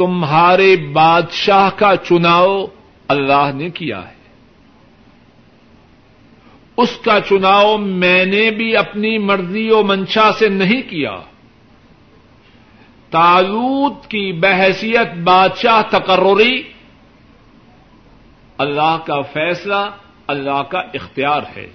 تمہارے 0.06 0.76
بادشاہ 0.94 1.70
کا 1.76 1.96
چناؤ 1.96 2.66
اللہ 3.08 3.52
نے 3.54 3.70
کیا 3.70 4.08
ہے۔ 4.08 4.22
اس 6.78 6.98
کا 7.06 7.20
چناؤ 7.30 7.78
میں 7.78 8.26
نے 8.26 8.52
بھی 8.52 8.78
اپنی 8.78 9.18
مرضی 9.18 9.70
و 9.72 9.84
منشا 9.84 10.32
سے 10.40 10.50
نہیں 10.50 10.82
کیا۔ 10.82 11.18
تالوت 13.10 14.08
کی 14.08 14.32
بحثیت 14.32 15.18
بادشاہ 15.24 15.82
تقرری، 15.90 16.64
اللہ 18.58 18.98
کا 19.06 19.22
فیصلہ، 19.22 19.90
اللہ 20.28 20.64
کا 20.64 20.80
اختیار 20.80 21.42
ہے۔ 21.58 21.70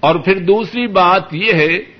اور 0.00 0.14
پھر 0.14 0.38
دوسری 0.38 0.86
بات 0.86 1.34
یہ 1.34 1.52
ہے 1.52 1.99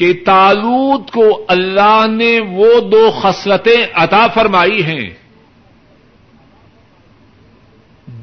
کہ 0.00 0.12
تالوت 0.24 1.10
کو 1.10 1.44
اللہ 1.48 2.06
نے 2.10 2.40
وہ 2.40 2.80
دو 2.80 3.10
خصلتیں 3.22 3.86
عطا 3.94 4.26
فرمائی 4.26 4.84
ہیں۔ 4.84 5.10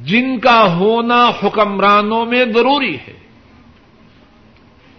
جن 0.04 0.40
کا 0.40 0.76
ہونا 0.76 1.32
حکمرانوں 1.44 2.26
میں 2.26 2.46
ضروری 2.46 2.96
ہے۔ 2.96 3.14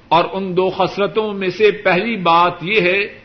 اور 0.08 0.24
ان 0.32 0.56
دو 0.56 0.70
خسرتوں 0.70 1.34
میں 1.34 1.48
سے 1.48 1.70
پہلی 1.70 2.16
بات 2.16 2.52
یہ 2.62 2.80
ہے 2.80 3.18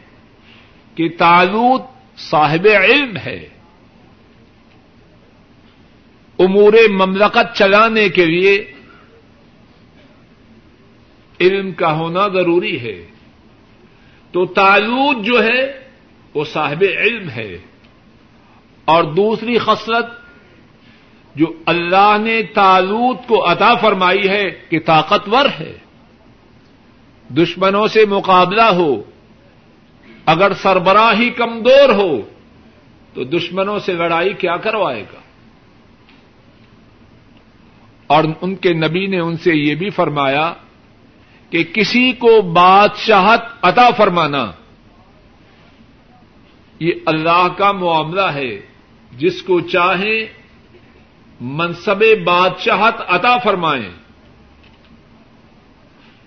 کہ 0.96 1.10
تالوت 1.18 1.82
صاحب 2.18 2.68
علم 2.82 3.18
ہے۔ 3.18 3.48
امور 6.40 6.74
مملکت 6.90 7.56
چلانے 7.56 8.10
کے 8.10 8.26
لیے 8.26 8.74
علم 11.42 11.72
کا 11.72 11.94
ہونا 11.94 12.28
ضروری 12.28 12.80
ہے۔ 12.80 13.13
تو 14.34 14.46
تالوت 14.46 15.26
جو 15.26 15.44
ہے 15.44 15.90
وہ 16.34 16.44
صاحب 16.44 16.84
علم 16.98 17.30
ہے 17.30 17.58
اور 18.86 19.04
دوسری 19.04 19.58
خسرت 19.58 20.06
جو 21.36 21.46
اللہ 21.66 22.16
نے 22.22 22.44
تالوت 22.44 23.18
کو 23.28 23.52
عطا 23.52 23.76
فرمائی 23.76 24.30
ہے 24.30 24.44
کہ 24.70 24.80
طاقتور 24.80 25.46
ہے۔ 25.60 25.78
دشمنوں 27.30 27.88
سے 27.88 28.06
مقابلہ 28.06 28.62
ہو، 28.62 29.04
اگر 30.26 30.54
سربراہ 30.54 31.20
ہی 31.20 31.30
کمزور 31.30 31.90
ہو، 31.90 32.22
تو 33.14 33.24
دشمنوں 33.24 33.80
سے 33.80 33.94
لڑائی 33.94 34.34
کیا 34.34 34.58
کروائے 34.58 35.02
گا؟ 35.02 35.20
اور 38.08 38.24
ان 38.42 38.56
کے 38.56 38.74
نبی 38.74 39.08
نے 39.08 39.20
ان 39.20 39.38
سے 39.38 39.52
یہ 39.56 39.76
بھی 39.76 39.90
فرمایا 39.90 40.54
کہ 41.54 41.64
کسی 41.64 42.12
کو 42.12 42.42
بادشاہت 42.42 43.42
عطا 43.62 43.90
فرمانا، 43.92 44.52
یہ 46.80 46.92
اللہ 47.06 47.48
کا 47.58 47.72
معاملہ 47.72 48.22
ہے۔ 48.22 48.62
جس 49.18 49.44
کو 49.44 49.60
چاہیں 49.60 50.26
منصب 51.42 52.04
بادشاہت 52.26 52.94
عطا 53.08 53.38
فرمائیں۔ 53.38 53.90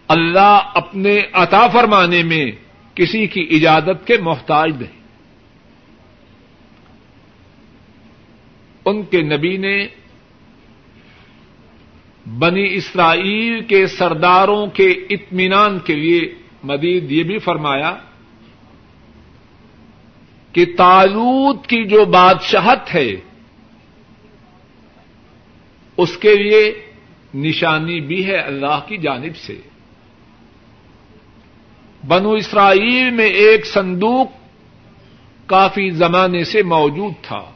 اللہ 0.09 0.61
اپنے 0.75 1.21
عطا 1.33 1.67
فرمانے 1.69 2.23
میں 2.23 2.47
کسی 2.95 3.27
کی 3.27 3.49
اجازت 3.51 4.07
کے 4.07 4.17
محتاج 4.17 4.83
نہیں۔ 4.83 5.01
ان 8.85 9.03
کے 9.03 9.23
نبی 9.23 9.57
نے 9.57 9.87
بنی 12.27 12.75
اسرائیل 12.75 13.65
کے 13.65 13.87
سرداروں 13.87 14.67
کے 14.67 14.91
اطمینان 14.91 15.79
کے 15.79 15.95
لیے 15.95 16.35
مدید 16.63 17.13
یہ 17.13 17.23
بھی 17.23 17.39
فرمایا 17.39 17.97
کہ 20.53 20.65
تالوت 20.77 21.67
کی 21.67 21.85
جو 21.85 22.05
بادشاہت 22.05 22.95
ہے، 22.95 23.11
اس 25.97 26.17
کے 26.17 26.35
لیے 26.35 26.87
نشانی 27.35 28.01
بھی 28.01 28.27
ہے 28.27 28.37
اللہ 28.37 28.81
کی 28.87 28.97
جانب 28.97 29.37
سے۔ 29.37 29.61
بنو 32.07 32.31
اسرائیل 32.31 33.11
میں 33.11 33.27
ایک 33.27 33.67
صندوق 33.67 34.29
کافی 35.47 35.91
زمانے 35.91 36.45
سے 36.45 36.63
موجود 36.63 37.13
تھا۔ 37.23 37.51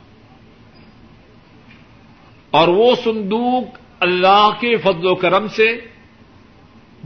اور 2.51 2.69
وہ 2.69 2.95
صندوق 3.05 3.80
اللہ 4.01 4.51
کے 4.61 4.77
فضل 4.77 5.07
و 5.07 5.15
کرم 5.15 5.49
سے 5.49 5.81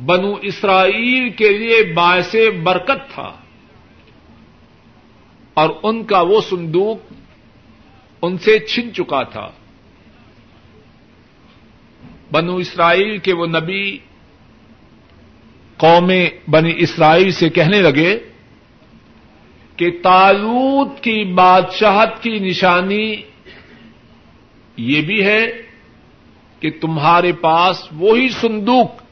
بنو 0.04 0.34
اسرائیل 0.42 1.30
کے 1.30 1.58
لیے 1.58 1.92
باعث 1.92 2.36
برکت 2.62 3.14
تھا 3.14 3.32
اور 5.54 5.70
ان 5.82 6.04
کا 6.04 6.20
وہ 6.20 6.40
صندوق 6.40 7.12
ان 8.22 8.38
سے 8.38 8.58
چھن 8.58 8.94
چکا 8.94 9.22
تھا۔ 9.22 9.50
بنو 12.32 12.56
اسرائیل 12.56 13.18
کے 13.18 13.34
وہ 13.34 13.46
نبی 13.46 13.98
قوم 15.76 16.12
بنی 16.48 16.72
اسرائیل 16.76 17.30
سے 17.30 17.48
کہنے 17.48 17.82
لگے 17.82 18.18
کہ 19.76 19.90
تالوت 20.02 21.00
کی 21.00 21.24
بادشاہت 21.24 22.22
کی 22.22 22.38
نشانی 22.38 23.14
یہ 24.76 25.00
بھی 25.02 25.24
ہے 25.24 25.46
کہ 26.64 26.70
تمہارے 26.80 27.32
پاس 27.32 27.88
وہی 27.92 28.28
صندوق 28.28 29.02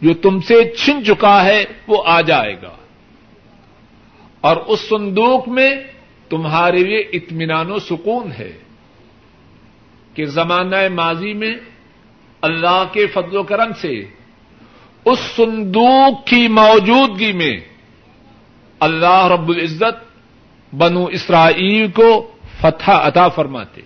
جو 0.00 0.14
تم 0.14 0.40
سے 0.40 0.70
چھن 0.70 1.04
چکا 1.04 1.44
ہے، 1.44 1.64
وہ 1.86 2.02
آ 2.06 2.20
جائے 2.20 2.56
گا۔ 2.62 2.76
اور 4.40 4.56
اس 4.56 4.88
صندوق 4.88 5.48
میں 5.48 5.70
تمہارے 6.28 6.78
لیے 6.78 6.98
اطمینان 6.98 7.70
و 7.70 7.78
سکون 7.78 8.32
ہے 8.38 8.58
کہ 10.14 10.24
زمانہ 10.24 10.76
ماضی 10.94 11.32
میں 11.32 11.54
اللہ 12.40 12.84
کے 12.92 13.06
فضل 13.06 13.36
و 13.36 13.42
کرم 13.42 13.72
سے 13.80 14.04
اس 15.04 15.18
صندوق 15.18 16.26
کی 16.26 16.48
موجودگی 16.48 17.32
میں 17.32 17.60
اللہ 18.80 19.26
رب 19.26 19.48
العزت 19.48 20.14
بنو 20.74 21.04
اسرائیل 21.04 21.90
کو 21.90 22.32
فتح 22.60 22.90
عطا 22.90 23.28
فرماتے۔ 23.28 23.80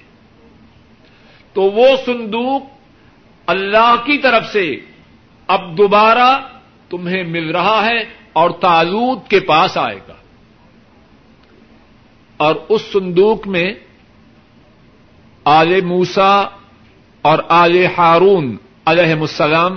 تو 1.52 1.62
وہ 1.62 1.86
صندوق 2.06 2.73
اللہ 3.46 3.94
کی 4.04 4.18
طرف 4.18 4.52
سے 4.52 4.76
اب 5.46 5.78
دوبارہ 5.78 6.40
تمہیں 6.88 7.22
مل 7.22 7.50
رہا 7.50 7.86
ہے 7.86 7.98
اور 8.32 8.50
تالوت 8.50 9.28
کے 9.28 9.40
پاس 9.40 9.78
آئے 9.78 9.98
گا۔ 10.08 10.14
اور 12.36 12.56
اس 12.68 12.82
صندوق 12.92 13.46
میں 13.46 13.74
آل 15.44 15.80
موسا 15.80 16.42
اور 17.22 17.38
آل 17.48 17.86
ہارون 17.98 18.56
علیہ 18.86 19.12
السلام، 19.12 19.76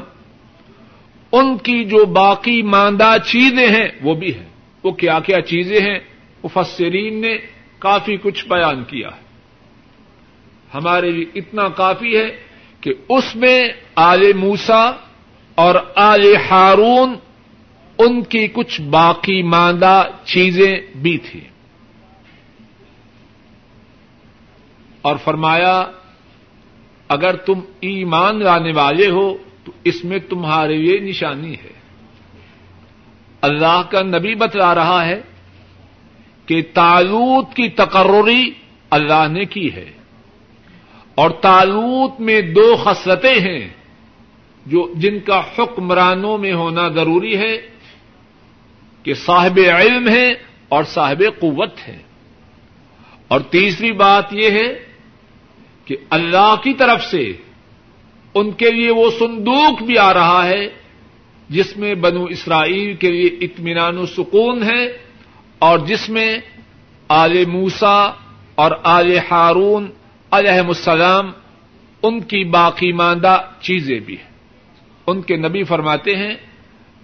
ان 1.31 1.57
کی 1.57 1.85
جو 1.85 2.05
باقی 2.05 2.63
ماندہ 2.63 3.15
چیزیں 3.25 3.67
ہیں 3.67 3.87
وہ 4.01 4.15
بھی 4.15 4.35
ہیں۔ 4.35 4.49
وہ 4.83 4.91
کیا 4.91 5.19
کیا 5.19 5.41
چیزیں 5.41 5.81
ہیں؟ 5.81 5.99
مفسرین 6.43 7.21
نے 7.21 7.37
کافی 7.79 8.17
کچھ 8.17 8.47
بیان 8.47 8.83
کیا 8.83 9.07
ہے۔ 9.07 9.27
ہمارے 10.73 11.11
لیے 11.11 11.25
اتنا 11.35 11.67
کافی 11.67 12.17
ہے 12.17 12.46
کہ 12.87 12.93
اس 13.09 13.35
میں 13.35 13.69
آل 13.95 14.33
موسا 14.33 14.91
اور 15.55 15.75
آل 15.95 16.35
ہارون 16.51 17.15
ان 17.97 18.23
کی 18.23 18.47
کچھ 18.47 18.81
باقی 18.81 19.43
ماندہ 19.43 20.03
چیزیں 20.25 20.79
بھی 20.95 21.17
تھیں۔ 21.17 21.49
اور 25.01 25.15
فرمایا، 25.23 25.85
اگر 27.07 27.35
تم 27.35 27.59
ایمان 27.79 28.43
لانے 28.43 28.71
والے 28.75 29.09
ہو، 29.09 29.37
تو 29.63 29.71
اس 29.83 30.05
میں 30.05 30.19
تمہارے 30.29 30.77
لیے 30.77 30.99
نشانی 30.99 31.53
ہے۔ 31.53 31.73
اللہ 33.41 33.81
کا 33.89 34.01
نبی 34.01 34.35
بتلا 34.35 34.75
رہا 34.75 35.05
ہے 35.05 35.21
کہ 36.45 36.61
تالوت 36.73 37.55
کی 37.55 37.69
تقرری 37.69 38.51
اللہ 38.89 39.27
نے 39.31 39.45
کی 39.45 39.73
ہے۔ 39.73 39.96
اور 41.17 41.29
تالوت 41.31 42.19
میں 42.19 42.41
دو 42.41 42.75
خصلتیں 42.83 43.39
ہیں 43.39 43.69
جو 44.65 44.93
جن 44.95 45.19
کا 45.19 45.41
حکمرانوں 45.57 46.37
میں 46.37 46.53
ہونا 46.53 46.87
ضروری 46.87 47.37
ہے 47.37 47.57
کہ 49.03 49.13
صاحب 49.13 49.59
علم 49.75 50.09
ہے 50.09 50.33
اور 50.69 50.83
صاحب 50.83 51.23
قوت 51.39 51.87
ہے۔ 51.87 51.97
اور 53.27 53.39
تیسری 53.39 53.91
بات 53.91 54.25
یہ 54.31 54.49
ہے 54.51 54.85
کہ 55.85 55.97
اللہ 56.09 56.55
کی 56.63 56.73
طرف 56.73 57.03
سے 57.03 57.33
ان 58.33 58.51
کے 58.51 58.71
لیے 58.71 58.91
وہ 58.91 59.09
صندوق 59.19 59.83
بھی 59.83 59.97
آ 59.97 60.13
رہا 60.13 60.45
ہے 60.45 60.67
جس 61.49 61.77
میں 61.77 61.95
بنو 61.95 62.23
اسرائیل 62.23 62.95
کے 62.95 63.11
لیے 63.11 63.25
اطمینان 63.25 63.97
و 63.97 64.05
سکون 64.05 64.63
ہے 64.63 64.97
اور 65.59 65.79
جس 65.79 66.09
میں 66.09 66.37
آل 67.07 67.45
موسا 67.45 68.11
اور 68.55 68.71
آل 68.83 69.17
ہارون 69.31 69.91
علیہ 70.31 70.59
السلام، 70.67 71.31
ان 72.03 72.19
کی 72.19 72.43
باقی 72.43 72.91
ماندہ 72.91 73.41
چیزیں 73.61 73.99
بھی 73.99 74.17
ہیں۔ 74.17 74.29
ان 75.07 75.21
کے 75.21 75.35
نبی 75.35 75.63
فرماتے 75.63 76.15
ہیں، 76.15 76.35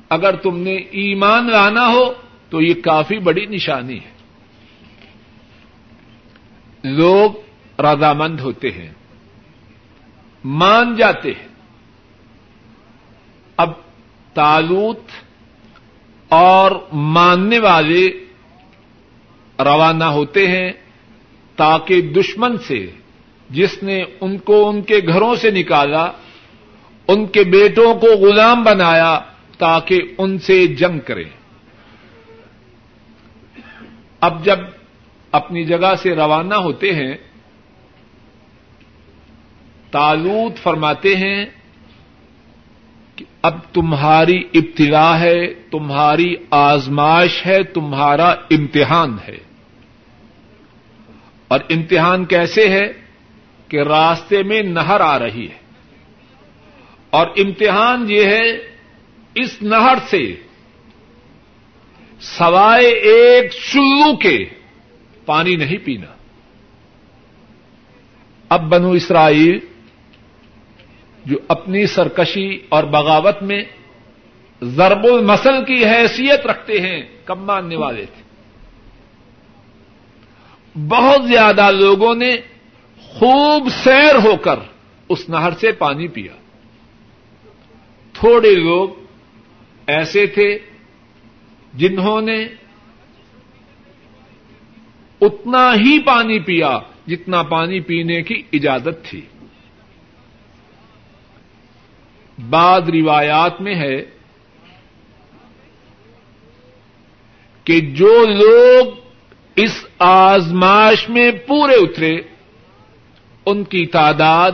اگر 0.09 0.35
تم 0.35 0.59
نے 0.59 0.75
ایمان 0.75 1.51
لانا 1.51 1.87
ہو 1.87 2.13
تو 2.49 2.61
یہ 2.61 2.73
کافی 2.73 3.19
بڑی 3.19 3.45
نشانی 3.45 3.99
ہے۔ 3.99 4.13
لوگ 6.83 7.31
رضامند 7.81 8.39
ہوتے 8.39 8.71
ہیں، 8.71 8.89
مان 10.43 10.95
جاتے 10.95 11.31
ہیں۔ 11.31 11.47
اب 13.57 13.69
تالوت 14.33 15.01
اور 16.29 16.71
ماننے 16.93 17.59
والے 17.59 18.07
روانہ 19.59 20.03
ہوتے 20.03 20.47
ہیں 20.47 20.71
تاکہ 21.55 22.01
دشمن 22.01 22.57
سے 22.57 22.91
جس 23.53 23.83
نے 23.83 24.03
ان 24.21 24.37
کو 24.37 24.69
ان 24.69 24.81
کے 24.81 24.99
گھروں 25.07 25.35
سے 25.35 25.51
نکالا، 25.51 26.11
ان 27.07 27.25
کے 27.25 27.43
بیٹوں 27.43 27.95
کو 27.95 28.07
غلام 28.07 28.63
بنایا 28.63 29.19
تاکہ 29.57 29.99
ان 30.17 30.39
سے 30.39 30.67
جنگ 30.67 30.99
کرے۔ 30.99 31.23
اب 34.19 34.45
جب 34.45 34.59
اپنی 35.31 35.63
جگہ 35.63 35.95
سے 36.01 36.15
روانہ 36.15 36.53
ہوتے 36.53 36.93
ہیں، 36.93 37.13
تالوت 39.91 40.57
فرماتے 40.57 41.15
ہیں 41.15 41.45
کہ 43.15 43.25
اب 43.41 43.59
تمہاری 43.73 44.43
ابتدا 44.53 45.19
ہے، 45.19 45.53
تمہاری 45.53 46.35
آزمائش 46.51 47.45
ہے، 47.45 47.63
تمہارا 47.63 48.29
امتحان 48.29 49.17
ہے۔ 49.27 49.37
اور 51.47 51.59
امتحان 51.69 52.25
کیسے 52.25 52.67
ہے؟ 52.67 53.02
کہ 53.73 53.81
راستے 53.81 54.43
میں 54.43 54.61
نہر 54.61 55.01
آ 55.01 55.19
رہی 55.19 55.47
ہے۔ 55.49 55.57
اور 57.09 57.27
امتحان 57.27 58.05
یہ 58.09 58.23
ہے 58.23 58.51
اس 59.35 59.61
نہر 59.61 59.97
سے 60.09 60.35
سوائے 62.19 62.87
ایک 62.87 63.53
شلو 63.53 64.15
کے 64.15 64.45
پانی 65.25 65.55
نہیں 65.55 65.77
پینا۔ 65.85 66.13
اب 68.49 68.61
بنو 68.61 68.91
اسرائیل 68.91 69.59
جو 71.25 71.37
اپنی 71.47 71.87
سرکشی 71.87 72.59
اور 72.69 72.83
بغاوت 72.83 73.43
میں 73.43 73.63
ضرب 74.61 75.03
المسل 75.03 75.65
کی 75.65 75.85
حیثیت 75.85 76.45
رکھتے 76.45 76.81
ہیں 76.81 77.01
کم 77.25 77.45
ماننے 77.45 77.75
والے 77.75 78.05
تھے؟ 78.05 78.23
بہت 80.87 81.27
زیادہ 81.27 81.71
لوگوں 81.71 82.15
نے 82.15 82.37
خوب 83.13 83.69
سیر 83.69 84.15
ہو 84.15 84.35
کر 84.35 84.59
اس 85.09 85.29
نہر 85.29 85.51
سے 85.51 85.71
پانی 85.71 86.07
پیا۔ 86.07 86.33
تھوڑے 88.13 88.55
لوگ 88.55 88.89
ایسے 89.87 90.25
تھے 90.25 90.59
جنہوں 91.73 92.21
نے 92.21 92.47
اتنا 95.21 95.73
ہی 95.73 95.99
پانی 95.99 96.39
پیا 96.39 96.79
جتنا 97.07 97.43
پانی 97.43 97.79
پینے 97.79 98.21
کی 98.21 98.41
اجازت 98.53 99.05
تھی۔ 99.05 99.21
بعد 102.49 102.81
روایات 102.81 103.61
میں 103.61 103.75
ہے 103.75 104.05
کہ 107.63 107.79
جو 107.79 108.25
لوگ 108.25 108.93
اس 109.55 109.85
آزماش 109.99 111.09
میں 111.09 111.31
پورے 111.31 111.73
اترے 111.73 112.17
ان 113.45 113.63
کی 113.63 113.85
تعداد 113.85 114.51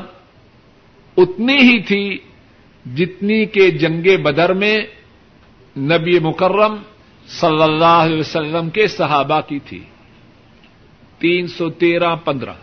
اتنی 1.17 1.57
ہی 1.57 1.81
تھی 1.81 2.17
جتنی 2.95 3.45
کہ 3.45 3.71
جنگ 3.71 4.23
بدر 4.23 4.53
میں 4.53 4.77
نبی 5.77 6.19
مکرم 6.19 6.75
صلی 7.27 7.63
اللہ 7.63 7.85
علیہ 7.85 8.19
وسلم 8.19 8.69
کے 8.69 8.87
صحابہ 8.87 9.41
کی 9.41 9.59
تھی۔ 9.59 9.79
تین 11.19 11.47
سو 11.47 11.69
تیرہ 11.69 12.15
پندرہ۔ 12.15 12.53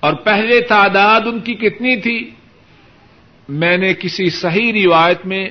اور 0.00 0.12
پہلے 0.12 0.60
تعداد 0.60 1.20
ان 1.26 1.40
کی 1.40 1.54
کتنی 1.54 1.96
تھی؟ 1.96 2.30
میں 3.48 3.76
نے 3.76 3.94
کسی 3.94 4.30
صحیح 4.30 4.72
روایت 4.72 5.26
میں 5.26 5.50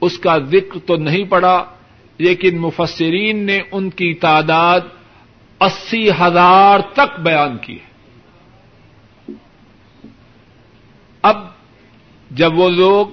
اس 0.00 0.18
کا 0.18 0.38
ذکر 0.38 0.78
تو 0.86 0.96
نہیں 0.96 1.24
پڑا 1.24 1.64
لیکن 2.18 2.58
مفسرین 2.58 3.46
نے 3.46 3.58
ان 3.72 3.90
کی 3.90 4.14
تعداد 4.14 4.80
اسی 5.62 6.10
ہزار 6.10 6.80
تک 6.92 7.20
بیان 7.20 7.56
کی 7.58 7.76
ہے۔ 7.76 7.92
اب 11.22 11.36
جب 12.30 12.58
وہ 12.58 12.68
لوگ 12.68 13.06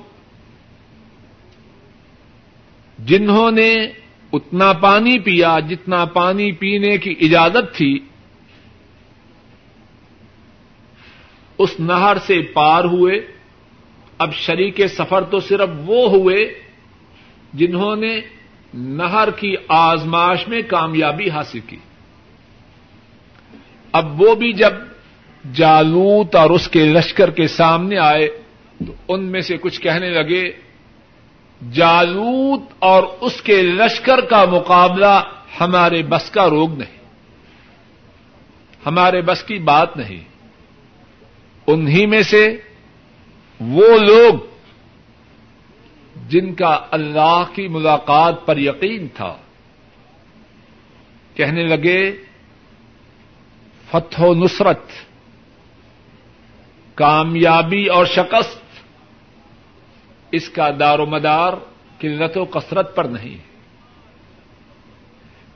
جنہوں 3.00 3.52
نے 3.52 3.74
اتنا 4.34 4.74
پانی 4.74 5.20
پیا، 5.20 5.60
جتنا 5.70 6.06
پانی 6.06 6.52
پینے 6.52 6.98
کی 6.98 7.16
اجازت 7.22 7.76
تھی، 7.76 8.00
اس 11.58 11.80
نہر 11.80 12.18
سے 12.26 12.42
پار 12.42 12.84
ہوئے۔ 12.84 13.28
اب 14.18 14.34
شریک 14.34 14.88
سفر 14.88 15.22
تو 15.22 15.40
صرف 15.40 15.70
وہ 15.86 16.10
ہوئے 16.10 16.62
جنہوں 17.54 17.96
نے 17.96 18.22
نہر 18.74 19.30
کی 19.32 19.56
آزماش 19.68 20.48
میں 20.48 20.62
کامیابی 20.68 21.30
حاصل 21.30 21.60
کی۔ 21.60 21.78
اب 23.92 24.22
وہ 24.22 24.36
بھی 24.36 24.52
جب 24.54 24.74
جالوت 25.44 26.36
اور 26.36 26.50
اس 26.50 26.68
کے 26.68 26.84
لشکر 26.86 27.30
کے 27.32 27.48
سامنے 27.48 27.98
آئے 27.98 28.28
تو 28.80 28.94
ان 29.08 29.24
میں 29.24 29.42
سے 29.42 29.58
کچھ 29.58 29.82
کہنے 29.82 30.10
لگے، 30.10 30.44
جالوت 31.62 32.62
اور 32.80 33.04
اس 33.22 33.42
کے 33.42 33.62
لشکر 33.62 34.22
کا 34.22 34.44
مقابلہ 34.46 35.20
ہمارے 35.62 36.02
بس 36.04 36.30
کا 36.32 36.50
روگ 36.50 36.78
نہیں، 36.78 36.98
ہمارے 38.86 39.22
بس 39.22 39.44
کی 39.44 39.58
بات 39.64 39.98
نہیں۔ 39.98 40.24
انہی 41.68 42.06
میں 42.06 42.22
سے 42.22 42.46
وہ 43.60 43.98
لوگ 43.98 44.34
جن 46.30 46.54
کا 46.54 46.78
اللہ 46.92 47.44
کی 47.54 47.68
ملاقات 47.68 48.46
پر 48.46 48.58
یقین 48.58 49.08
تھا، 49.14 49.36
کہنے 51.36 51.64
لگے 51.64 52.02
فتح 53.92 54.24
و 54.24 54.34
نصرت، 54.34 54.82
کامیابی 56.96 57.86
اور 57.86 58.06
شکست 58.06 58.62
اس 60.32 60.50
کا 60.50 60.70
دار 60.80 61.00
و 61.00 61.06
مدار 61.06 61.54
قلت 62.00 62.38
و 62.38 62.46
کثرت 62.46 62.96
پر 62.96 63.06
نہیں۔ 63.06 63.38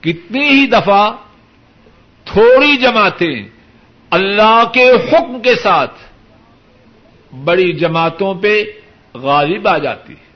کتنی 0.04 0.48
ہی 0.48 0.67
دفعہ 0.67 1.12
تھوڑی 2.26 2.78
جماعتیں 2.78 3.50
اللہ 4.10 4.63
کے 4.74 4.91
حکم 4.91 5.41
کے 5.41 5.56
ساتھ 5.56 5.93
بڑی 7.36 7.74
جماعتوں 7.74 8.34
پہ 8.34 8.63
غالب 9.13 9.67
آ 9.67 9.78
جاتی 9.78 10.13
ہے 10.13 10.32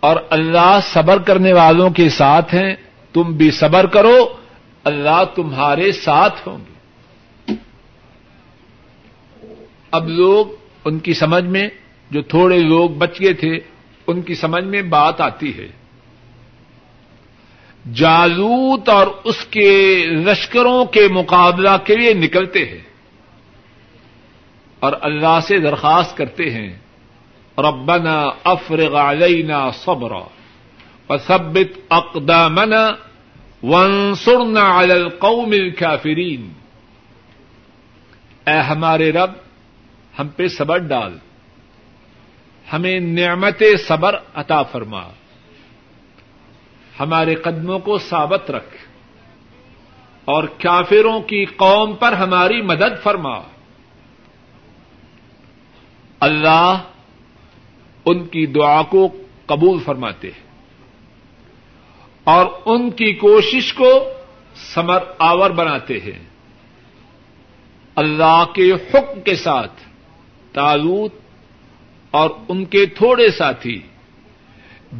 اور 0.00 0.16
اللہ 0.30 0.78
صبر 0.82 1.18
کرنے 1.18 1.52
والوں 1.52 1.90
کے 1.90 2.08
ساتھ 2.08 2.54
ہیں، 2.54 2.74
تم 3.12 3.22
بھی 3.22 3.50
صبر 3.50 3.86
کرو۔ 3.86 4.36
اللہ 4.84 5.24
تمہارے 5.34 5.92
ساتھ 5.92 6.48
ہوں 6.48 6.58
گے۔ 6.58 6.74
اب 9.90 10.08
لوگ 10.08 10.46
ان 10.84 10.98
کی 10.98 11.14
سمجھ 11.14 11.44
میں 11.44 11.68
جو 12.10 12.22
تھوڑے 12.22 12.58
لوگ 12.58 12.90
بچ 12.90 13.20
گئے 13.20 13.32
تھے، 13.32 13.58
ان 14.06 14.22
کی 14.22 14.34
سمجھ 14.34 14.64
میں 14.64 14.82
بات 14.82 15.20
آتی 15.20 15.58
ہے۔ 15.58 15.68
جالوت 17.94 18.88
اور 18.88 19.06
اس 19.24 19.44
کے 19.44 20.04
لشکروں 20.06 20.84
کے 20.84 21.08
مقابلہ 21.08 21.76
کے 21.84 21.96
لیے 21.96 22.14
نکلتے 22.14 22.64
ہیں 22.64 22.82
اور 24.80 24.92
اللہ 25.00 25.38
سے 25.42 25.58
درخواست 25.58 26.16
کرتے 26.16 26.50
ہیں، 26.50 26.78
ربنا 27.58 28.24
افرغ 28.44 28.96
علینا 28.96 29.70
صبرا 29.70 30.24
وثبت 31.08 31.78
اقدامنا 31.88 32.88
وانصرنا 33.64 34.80
على 34.80 34.92
القوم 34.92 35.50
الكافرين۔ 35.50 36.52
اے 38.46 38.60
ہمارے 38.60 39.12
رب، 39.12 39.30
ہم 40.18 40.28
پہ 40.28 40.48
صبر 40.48 40.78
ڈال۔ 40.78 41.18
ہمیں 42.72 43.00
نعمت 43.00 43.62
صبر 43.88 44.16
عطا 44.34 44.62
فرما۔ 44.62 45.02
ہمارے 47.00 47.34
قدموں 47.34 47.78
کو 47.78 47.98
ثابت 47.98 48.50
رکھ۔ 48.50 48.76
اور 50.24 50.44
کافروں 50.44 51.20
کی 51.20 51.44
قوم 51.44 51.96
پر 51.96 52.12
ہماری 52.12 52.62
مدد 52.62 53.02
فرما۔ 53.02 53.40
اللہ 56.20 56.82
ان 58.04 58.26
کی 58.26 58.46
دعا 58.46 58.82
کو 58.82 59.16
قبول 59.46 59.78
فرماتے 59.84 60.28
ہیں۔ 60.28 60.43
اور 62.24 62.46
ان 62.64 62.90
کی 62.90 63.14
کوشش 63.14 63.74
کو 63.74 64.04
سمر 64.54 64.98
آور 65.18 65.50
بناتے 65.50 65.94
ہیں۔ 65.94 66.24
اللہ 67.94 68.44
کے 68.54 68.72
حکم 68.72 69.20
کے 69.20 69.36
ساتھ 69.36 69.72
تالوت 70.52 71.14
اور 72.10 72.30
ان 72.48 72.64
کے 72.64 72.86
تھوڑے 72.86 73.30
ساتھی، 73.30 73.80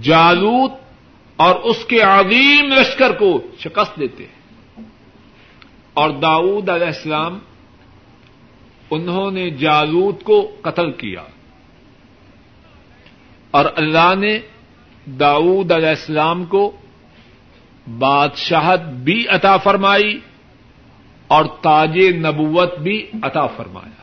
جالوت 0.02 0.72
اور 1.36 1.54
اس 1.54 1.84
کے 1.84 2.00
عظیم 2.00 2.72
لشکر 2.72 3.12
کو 3.12 3.42
شکست 3.58 4.00
دیتے 4.00 4.24
ہیں۔ 4.24 4.34
اور 5.94 6.10
داؤد 6.10 6.68
علیہ 6.68 6.86
السلام، 6.86 7.38
انہوں 8.90 9.30
نے 9.30 9.50
جالوت 9.50 10.22
کو 10.22 10.50
قتل 10.62 10.92
کیا۔ 10.92 11.22
اور 13.50 13.64
اللہ 13.76 14.14
نے 14.14 14.38
داؤد 15.06 15.72
علیہ 15.72 15.88
السلام 15.88 16.44
کو 16.44 16.76
بادشاہت 17.86 18.80
بھی 18.80 19.28
عطا 19.28 19.56
فرمائی 19.56 20.20
اور 21.26 21.44
تاج 21.44 21.98
نبوت 21.98 22.78
بھی 22.78 23.10
عطا 23.22 23.46
فرمایا۔ 23.46 24.02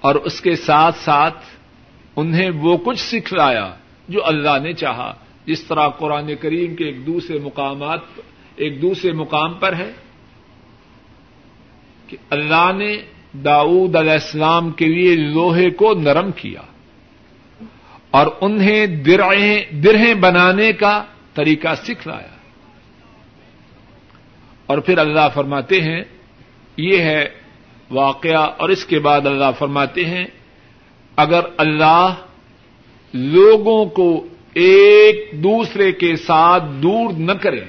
اور 0.00 0.14
اس 0.14 0.40
کے 0.40 0.56
ساتھ 0.56 0.98
ساتھ 0.98 1.38
انہیں 2.16 2.50
وہ 2.50 2.76
کچھ 2.76 3.00
سکھلایا 3.00 3.74
جو 4.08 4.26
اللہ 4.26 4.58
نے 4.62 4.72
چاہا۔ 4.72 5.14
جس 5.46 5.62
طرح 5.62 5.88
قرآن 5.88 6.34
کریم 6.40 6.76
کے 6.76 6.84
ایک 6.84 7.06
دوسرے 7.06 7.38
مقامات 7.38 8.00
ایک 8.56 8.82
دوسرے 8.82 9.12
مقام 9.12 9.54
پر 9.54 9.72
ہے 9.72 9.92
کہ 12.06 12.16
اللہ 12.30 12.70
نے 12.76 12.96
داؤد 13.32 13.96
علیہ 13.96 14.10
السلام 14.10 14.70
کے 14.70 14.84
لیے 14.86 15.16
لوہے 15.16 15.70
کو 15.70 15.94
نرم 15.94 16.30
کیا 16.32 16.60
اور 18.10 18.26
انہیں 18.40 18.86
درہیں 19.70 20.14
بنانے 20.14 20.72
کا 20.72 21.04
طریقہ 21.38 21.74
سکھلایا 21.74 22.36
اور 24.66 24.78
پھر 24.78 24.98
اللہ 24.98 25.28
فرماتے 25.34 25.80
ہیں، 25.80 26.04
یہ 26.76 26.98
ہے 26.98 27.28
واقعہ، 27.90 28.38
اور 28.38 28.68
اس 28.68 28.84
کے 28.84 28.98
بعد 28.98 29.26
اللہ 29.26 29.50
فرماتے 29.58 30.04
ہیں، 30.04 30.26
اگر 31.16 31.40
اللہ 31.56 32.14
لوگوں 33.14 33.84
کو 33.84 34.26
ایک 34.54 35.30
دوسرے 35.32 35.92
کے 35.92 36.16
ساتھ 36.16 36.64
دور 36.82 37.12
نہ 37.12 37.32
کرے، 37.32 37.64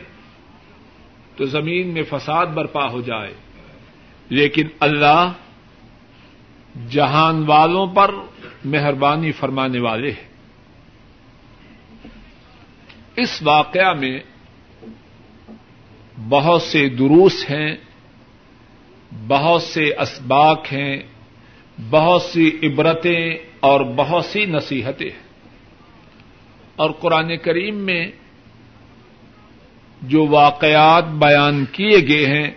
تو 1.35 1.45
زمین 1.45 1.87
میں 1.87 2.03
فساد 2.09 2.45
برپا 2.45 2.91
ہو 2.91 3.01
جائے۔ 3.01 3.33
لیکن 4.29 4.67
اللہ 4.79 5.31
جہان 6.89 7.43
والوں 7.47 7.87
پر 7.87 8.11
مہربانی 8.65 9.31
فرمانے 9.31 9.79
والے 9.79 10.11
ہیں۔ 10.11 10.28
اس 13.19 13.41
واقعہ 13.41 13.93
میں 13.93 14.19
بہت 16.29 16.61
سے 16.61 16.89
دروس 16.89 17.45
ہیں، 17.49 17.75
بہت 19.27 19.61
سے 19.61 19.83
اسباق 19.83 20.73
ہیں، 20.73 20.97
بہت 21.89 22.21
سی 22.21 22.51
عبرتیں 22.63 23.37
اور 23.59 23.81
بہت 23.81 24.25
سی 24.25 24.45
نصیحتیں 24.45 25.09
ہیں۔ 25.09 25.29
اور 26.75 26.89
قرآن 26.91 27.37
کریم 27.37 27.75
میں 27.75 28.11
جو 30.01 30.27
واقعات 30.27 31.05
بیان 31.05 31.65
کیے 31.65 32.07
گئے 32.07 32.25
ہیں، 32.25 32.51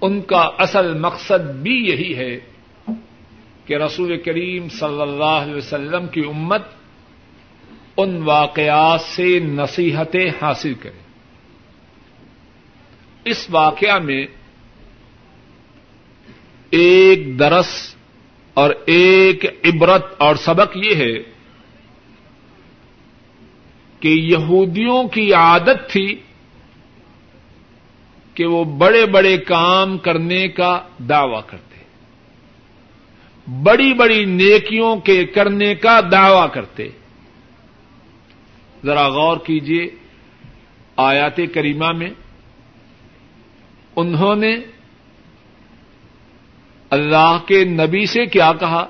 ان 0.00 0.20
کا 0.20 0.50
اصل 0.58 0.98
مقصد 0.98 1.50
بھی 1.62 1.76
یہی 1.76 2.16
ہے 2.16 2.38
کہ 3.64 3.74
رسول 3.74 4.18
کریم 4.18 4.68
صلی 4.68 5.00
اللہ 5.00 5.24
علیہ 5.24 5.54
وسلم 5.54 6.06
کی 6.06 6.20
امت 6.20 6.62
ان 8.02 8.22
واقعات 8.22 9.00
سے 9.00 9.38
نصیحتیں 9.38 10.30
حاصل 10.42 10.74
کرے 10.74 11.10
اس 13.24 13.46
واقعہ 13.50 13.98
میں 13.98 14.26
ایک 16.70 17.38
درس 17.38 17.94
اور 18.54 18.70
ایک 18.86 19.44
عبرت 19.64 20.14
اور 20.18 20.36
سبق 20.36 20.76
یہ 20.76 20.94
ہے 20.94 21.22
کہ 24.00 24.08
یہودیوں 24.08 25.08
کی 25.08 25.32
عادت 25.32 25.90
تھی 25.90 26.14
کہ 28.34 28.46
وہ 28.46 28.64
بڑے 28.64 29.06
بڑے 29.06 29.36
کام 29.36 29.98
کرنے 29.98 30.48
کا 30.48 30.80
دعوی 30.98 31.40
کرتے۔ 31.46 31.70
بڑی 33.62 33.94
بڑی 33.94 34.24
نیکیوں 34.24 34.96
کے 34.96 35.24
کرنے 35.24 35.74
کا 35.74 36.00
دعوی 36.12 36.48
کرتے۔ 36.52 36.88
ذرا 38.84 39.08
غور 39.08 39.36
کیجیے 39.36 39.90
آیات 40.96 41.36
کریمہ 41.54 41.92
میں۔ 41.92 42.10
انہوں 43.96 44.36
نے 44.36 44.56
اللہ 46.90 47.38
کے 47.46 47.64
نبی 47.64 48.06
سے 48.06 48.26
کیا 48.26 48.52
کہا؟ 48.52 48.86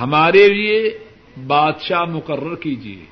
ہمارے 0.00 0.48
لیے 0.48 0.98
بادشاہ 1.46 2.04
مقرر 2.04 2.54
کیجیے 2.54 3.04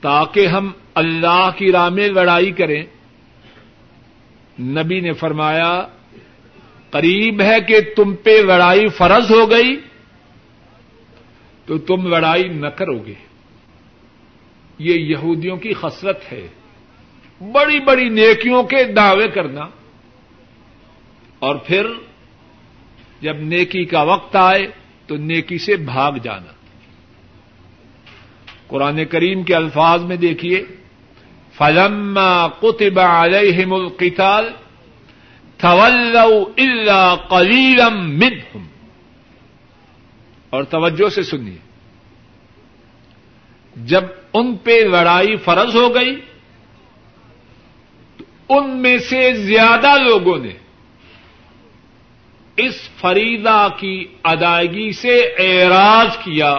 تاکہ 0.00 0.46
ہم 0.46 0.70
اللہ 0.94 1.50
کی 1.56 1.72
راہ 1.72 1.88
میں 1.88 2.08
لڑائی 2.08 2.50
کریں۔ 2.50 2.84
نبی 4.60 5.00
نے 5.00 5.12
فرمایا، 5.12 5.86
قریب 6.90 7.40
ہے 7.40 7.60
کہ 7.60 7.80
تم 7.96 8.14
پہ 8.14 8.30
لڑائی 8.30 8.88
فرض 8.88 9.30
ہو 9.30 9.50
گئی۔ 9.50 9.89
تو 11.70 11.78
تم 11.78 12.06
لڑائی 12.06 12.48
نہ 12.48 12.66
کرو 12.66 12.98
گے 12.98 13.14
یہ 14.78 14.94
یہودیوں 14.94 15.56
کی 15.56 15.72
خصلت 15.72 16.32
ہے۔ 16.32 16.48
بڑی 17.52 17.80
بڑی 17.80 18.08
نیکیوں 18.08 18.62
کے 18.62 18.84
دعوے 18.84 19.28
کرنا۔ 19.28 19.60
اور 21.38 21.56
پھر 21.56 21.86
جب 23.20 23.36
نیکی 23.36 23.84
کا 23.84 24.02
وقت 24.02 24.36
آئے 24.36 24.66
تو 25.06 25.16
نیکی 25.16 25.58
سے 25.58 25.76
بھاگ 25.76 26.12
جانا۔ 26.22 26.52
قرآن 28.66 29.04
کریم 29.04 29.42
کے 29.42 29.54
الفاظ 29.54 30.02
میں 30.02 30.16
دیکھیے، 30.16 30.64
فلما 31.52 32.46
كتب 32.46 33.00
عليهم 33.00 33.72
القتال 33.72 34.44
تولوا 35.56 36.44
الا 36.56 37.14
قليلا 37.14 37.88
منهم۔ 37.88 38.69
اور 40.50 40.64
توجہ 40.64 41.08
سے 41.08 41.22
سنیے۔ 41.22 41.56
جب 43.76 44.04
ان 44.34 44.56
پہ 44.56 44.70
لڑائی 44.70 45.36
فرض 45.36 45.76
ہو 45.76 45.94
گئی، 45.94 46.20
تو 48.16 48.24
ان 48.48 48.70
میں 48.70 48.98
سے 48.98 49.32
زیادہ 49.32 49.98
لوگوں 49.98 50.38
نے 50.38 50.52
اس 52.56 52.88
فریدا 53.00 53.68
کی 53.68 54.06
ادائیگی 54.22 54.92
سے 54.92 55.16
اعراض 55.38 56.16
کیا۔ 56.24 56.56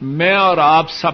میں 0.00 0.34
اور 0.34 0.58
آپ 0.58 0.90
سب 0.90 1.12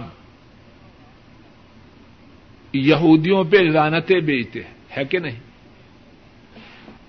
یہودیوں 2.72 3.44
پہ 3.44 3.56
لانتیں 3.56 4.20
بیچتے 4.20 4.60
ہے 4.96 5.04
کہ 5.04 5.18
نہیں؟ 5.18 5.40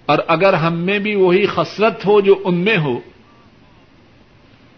اور 0.06 0.18
اگر 0.28 0.54
ہم 0.54 0.78
میں 0.78 1.00
بھی 1.00 1.16
وہی 1.16 1.46
خسرت 1.46 2.06
ہو 2.06 2.22
جو 2.22 2.42
ان 2.46 2.56
میں 2.56 2.78
ہو 2.78 3.00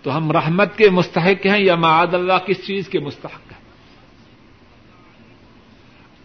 تو 0.04 0.18
ہم 0.18 0.32
رحمت 0.32 0.78
کے 0.78 0.90
مستحق 0.90 1.46
ہیں 1.46 1.60
یا 1.60 1.76
معاد 1.76 2.14
اللہ 2.14 2.46
کس 2.46 2.66
چیز 2.68 2.90
کے 2.90 3.00
مستحق 3.00 3.52
ہیں؟ 3.52 3.62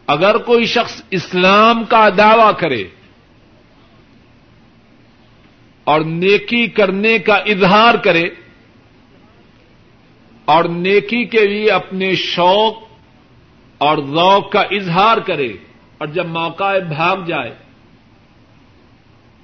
اگر 0.06 0.38
کوئی 0.38 0.64
شخص 0.64 1.02
اسلام 1.10 1.84
کا 1.84 2.08
دعوی 2.18 2.52
کرے 2.58 2.84
اور 5.84 6.00
نیکی 6.00 6.66
کرنے 6.66 7.18
کا 7.18 7.34
اظہار 7.34 7.94
کرے 7.94 8.24
اور 10.44 10.64
نیکی 10.64 11.24
کے 11.24 11.46
لیے 11.46 11.70
اپنے 11.70 12.14
شوق 12.14 12.82
اور 13.78 13.98
ذوق 13.98 14.52
کا 14.52 14.60
اظہار 14.60 15.16
کرے 15.16 15.52
اور 15.98 16.06
جب 16.06 16.26
موقع 16.26 16.78
بھاگ 16.78 17.16
جائے، 17.26 17.54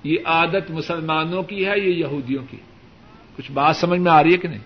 یہ 0.04 0.16
عادت 0.24 0.70
مسلمانوں 0.70 1.42
کی 1.42 1.66
ہے 1.66 1.78
یہ 1.78 1.94
یہودیوں 1.94 2.44
کی؟ 2.50 2.56
ہے 2.56 2.73
کچھ 3.36 3.52
بات 3.52 3.76
سمجھ 3.76 4.00
میں 4.00 4.12
آ 4.12 4.22
رہی 4.22 4.32
ہے 4.32 4.36
کہ 4.36 4.48
نہیں؟ 4.48 4.58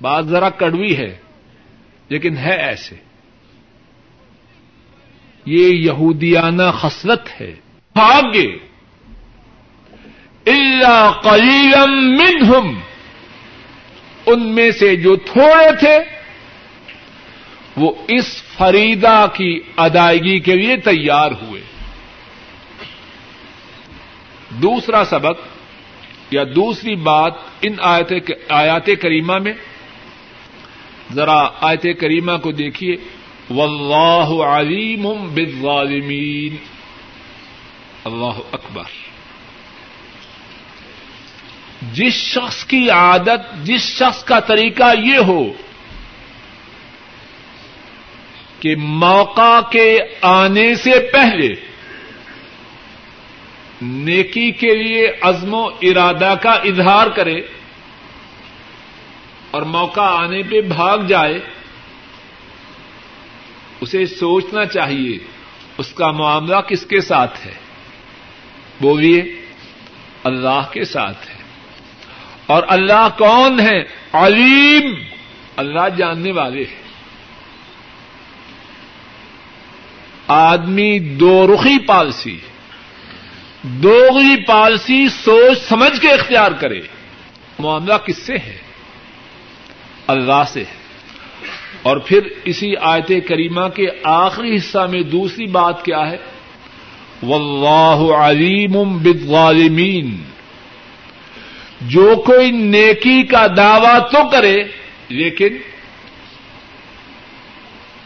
بات 0.00 0.26
ذرا 0.26 0.50
کڑوی 0.50 0.96
ہے، 0.96 1.16
لیکن 2.08 2.36
ہے 2.36 2.56
ایسے۔ 2.56 2.94
یہ 5.46 5.68
یہودیانہ 5.68 6.62
خصلت 6.78 7.40
ہے۔ 7.40 7.54
بھاگے۔ 7.92 8.58
اللہ 10.46 11.12
قلیلم 11.22 12.10
منہم۔ 12.10 12.80
ان 14.26 14.46
میں 14.46 14.70
سے 14.70 14.96
جو 14.96 15.16
تھوڑے 15.16 15.76
تھے، 15.80 15.98
وہ 17.76 17.94
اس 18.08 18.42
فریدا 18.42 19.26
کی 19.26 19.60
ادائیگی 19.76 20.40
کے 20.40 20.54
لیے 20.54 20.76
تیار 20.76 21.30
ہوئے۔ 21.42 21.62
دوسرا 24.50 25.04
سبق۔ 25.04 25.55
یا 26.30 26.44
دوسری 26.44 26.94
بات 26.94 27.34
ان 27.62 27.74
آیات 28.48 28.86
کریمہ 28.86 29.38
میں؟ 29.38 29.52
ذرا 31.14 31.48
آیت 31.60 31.82
کریمہ 32.00 32.32
کو 32.42 32.52
دیکھیے۔ 32.52 32.96
واللہ 33.50 34.42
علیم 34.42 35.34
بالظالمین 35.34 36.56
اللہ 38.04 38.38
اکبر۔ 38.52 38.82
جس 41.92 42.14
شخص 42.14 42.64
کی 42.64 42.90
عادت، 42.90 43.66
جس 43.66 43.80
شخص 43.80 44.24
کا 44.24 44.40
طریقہ 44.40 44.94
یہ 45.04 45.18
ہو 45.18 45.44
کہ 48.60 48.76
موقع 48.76 49.60
کے 49.70 49.98
آنے 50.22 50.74
سے 50.74 51.10
پہلے 51.12 51.75
نیکی 53.82 54.50
کے 54.50 54.74
لیے 54.74 55.12
عزم 55.20 55.54
و 55.54 55.66
ارادہ 55.82 56.34
کا 56.42 56.50
اظہار 56.50 57.06
کرے 57.06 57.40
اور 59.50 59.62
موقع 59.62 60.00
آنے 60.00 60.42
پہ 60.42 60.60
بھاگ 60.60 60.98
جائے، 60.98 61.40
اسے 63.80 64.06
سوچنا 64.06 64.64
چاہیے، 64.64 65.18
اس 65.78 65.92
کا 65.92 66.10
معاملہ 66.10 66.56
کس 66.56 66.86
کے 66.86 67.00
ساتھ 67.00 67.46
ہے؟ 67.46 67.54
بولیے، 68.80 69.22
اللہ 70.24 70.70
کے 70.72 70.84
ساتھ 70.84 71.28
ہے۔ 71.28 71.36
اور 72.46 72.62
اللہ 72.68 73.08
کون 73.18 73.60
ہے؟ 73.60 73.82
علیم، 74.12 74.94
اللہ 75.56 75.88
جاننے 75.96 76.32
والے 76.32 76.62
ہیں۔ 76.62 76.86
آدمی 80.28 80.98
دو 80.98 81.54
رخی 81.54 81.86
پالسی 81.86 82.36
ہے۔ 82.36 82.55
دوغری 83.68 84.44
پالسی 84.44 85.08
سوچ 85.08 85.58
سمجھ 85.58 86.00
کے 86.00 86.08
اختیار 86.08 86.52
کرے۔ 86.52 86.80
معاملہ 87.58 87.94
کس 87.94 88.18
سے 88.18 88.34
ہے؟ 88.34 88.56
اللہ 90.06 90.42
سے 90.48 90.60
ہے۔ 90.60 90.74
اور 91.82 91.96
پھر 91.96 92.20
اسی 92.44 92.76
آیت 92.80 93.08
کریمہ 93.08 93.68
کے 93.68 93.86
آخری 94.04 94.56
حصہ 94.56 94.86
میں 94.90 95.02
دوسری 95.02 95.46
بات 95.46 95.84
کیا 95.84 96.10
ہے؟ 96.10 96.16
واللہ 97.22 98.14
علیم 98.14 98.98
بالظالمین۔ 98.98 100.22
جو 101.80 102.22
کوئی 102.26 102.50
نیکی 102.50 103.22
کا 103.22 103.46
دعوی 103.56 103.98
تو 104.12 104.30
کرے، 104.30 104.56
لیکن 105.08 105.48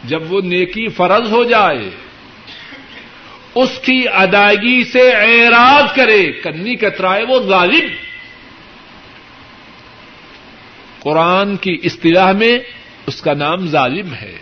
جب 0.03 0.33
وہ 0.33 0.41
نیکی 0.41 0.87
فرض 0.87 1.31
ہو 1.31 1.43
جائے 1.43 1.89
اس 3.55 3.79
کی 3.81 4.03
ادائیگی 4.13 4.83
سے 4.83 5.11
اعراض 5.11 5.95
کرے۔ 5.95 6.31
کنی 6.31 6.75
کترائے 6.75 7.23
وہ 7.29 7.39
ظالم۔ 7.39 7.87
قرآن 10.99 11.57
کی 11.57 11.77
اصطلاح 11.83 12.31
میں 12.31 12.59
اس 13.07 13.21
کا 13.21 13.33
نام 13.33 13.67
ظالم 13.67 14.13
ہے۔ 14.13 14.37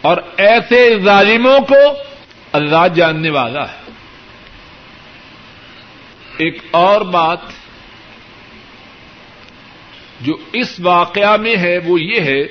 اور 0.00 0.16
ایسے 0.36 0.98
ظالموں 0.98 1.60
کو 1.60 2.02
اللہ 2.52 2.88
جاننے 2.94 3.30
والا 3.30 3.72
ہے۔ 3.72 3.90
ایک 6.36 6.58
اور 6.70 7.00
بات 7.00 7.38
جو 10.20 10.36
اس 10.52 10.80
واقعہ 10.80 11.36
میں 11.36 11.56
ہے 11.56 11.78
وہ 11.78 12.00
یہ 12.00 12.20
ہے 12.20 12.42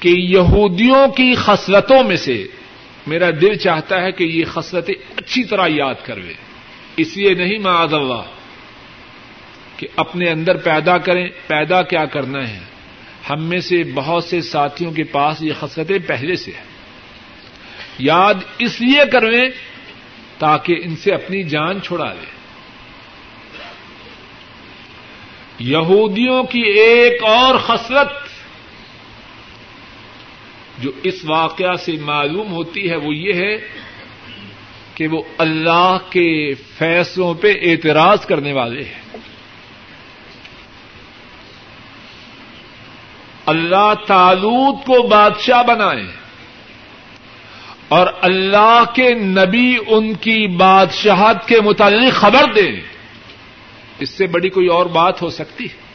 کہ 0.00 0.08
یہودیوں 0.08 1.08
کی 1.08 1.34
خصلتوں 1.34 2.04
میں 2.04 2.16
سے 2.16 2.46
میرا 3.06 3.30
دل 3.30 3.54
چاہتا 3.54 4.02
ہے 4.02 4.12
کہ 4.12 4.24
یہ 4.24 4.44
خصلتیں 4.44 4.94
اچھی 5.16 5.44
طرح 5.44 5.66
یاد 5.68 5.94
کروے۔ 6.02 6.32
اس 6.96 7.16
لیے 7.16 7.34
نہیں 7.34 7.58
معاذ 7.58 7.94
اللہ، 7.94 8.22
کہ 9.76 9.86
اپنے 9.96 10.30
اندر 10.30 10.56
پیدا 10.56 10.98
کریں، 10.98 11.28
پیدا 11.46 11.82
کیا 11.82 12.04
کرنا 12.04 12.48
ہے۔ 12.48 12.58
ہم 13.30 13.44
میں 13.44 13.60
سے 13.60 13.82
بہت 13.94 14.24
سے 14.24 14.40
ساتھیوں 14.40 14.92
کے 14.92 15.02
پاس 15.04 15.42
یہ 15.42 15.52
خصلتیں 15.60 15.98
پہلے 16.06 16.36
سے 16.36 16.50
ہیں۔ 16.50 16.64
یاد 17.98 18.34
اس 18.58 18.80
لیے 18.80 19.00
کرویں 19.12 19.48
تاکہ 20.38 20.76
ان 20.84 20.96
سے 20.96 21.12
اپنی 21.12 21.42
جان 21.42 21.82
چھڑا 21.82 22.12
لیں 22.12 22.36
یہودیوں 25.58 26.44
کی 26.44 26.60
ایک 26.60 27.24
اور 27.24 27.54
خصلت 27.54 28.25
جو 30.78 30.90
اس 31.02 31.24
واقعہ 31.24 31.74
سے 31.74 31.92
معلوم 31.92 32.52
ہوتی 32.52 32.90
ہے 32.90 32.96
وہ 32.96 33.14
یہ 33.14 33.32
ہے 33.32 33.56
کہ 34.94 35.08
وہ 35.08 35.22
اللہ 35.38 35.98
کے 36.10 36.54
فیصلوں 36.54 37.34
پہ 37.34 37.52
اعتراض 37.62 38.26
کرنے 38.26 38.52
والے 38.52 38.84
ہیں۔ 38.84 39.18
اللہ 43.46 43.92
تعلق 44.06 44.86
کو 44.86 45.06
بادشاہ 45.08 45.62
بنائے 45.62 46.04
اور 47.88 48.06
اللہ 48.20 48.84
کے 48.94 49.14
نبی 49.14 49.76
ان 49.86 50.14
کی 50.14 50.46
بادشاہت 50.46 51.48
کے 51.48 51.60
متعلق 51.60 52.12
خبر 52.12 52.52
دیں۔ 52.54 52.80
اس 53.98 54.10
سے 54.10 54.26
بڑی 54.26 54.48
کوئی 54.48 54.66
اور 54.66 54.86
بات 54.86 55.22
ہو 55.22 55.30
سکتی۔ 55.30 55.64
ہے 55.64 55.86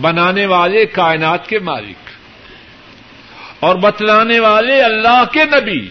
بنانے 0.00 0.46
والے 0.46 0.86
کائنات 0.86 1.48
کے 1.48 1.58
مالک۔ 1.58 2.03
اور 3.64 3.76
بتلانے 3.76 4.40
والے 4.40 4.82
اللہ 4.82 5.24
کے 5.32 5.44
نبی۔ 5.44 5.88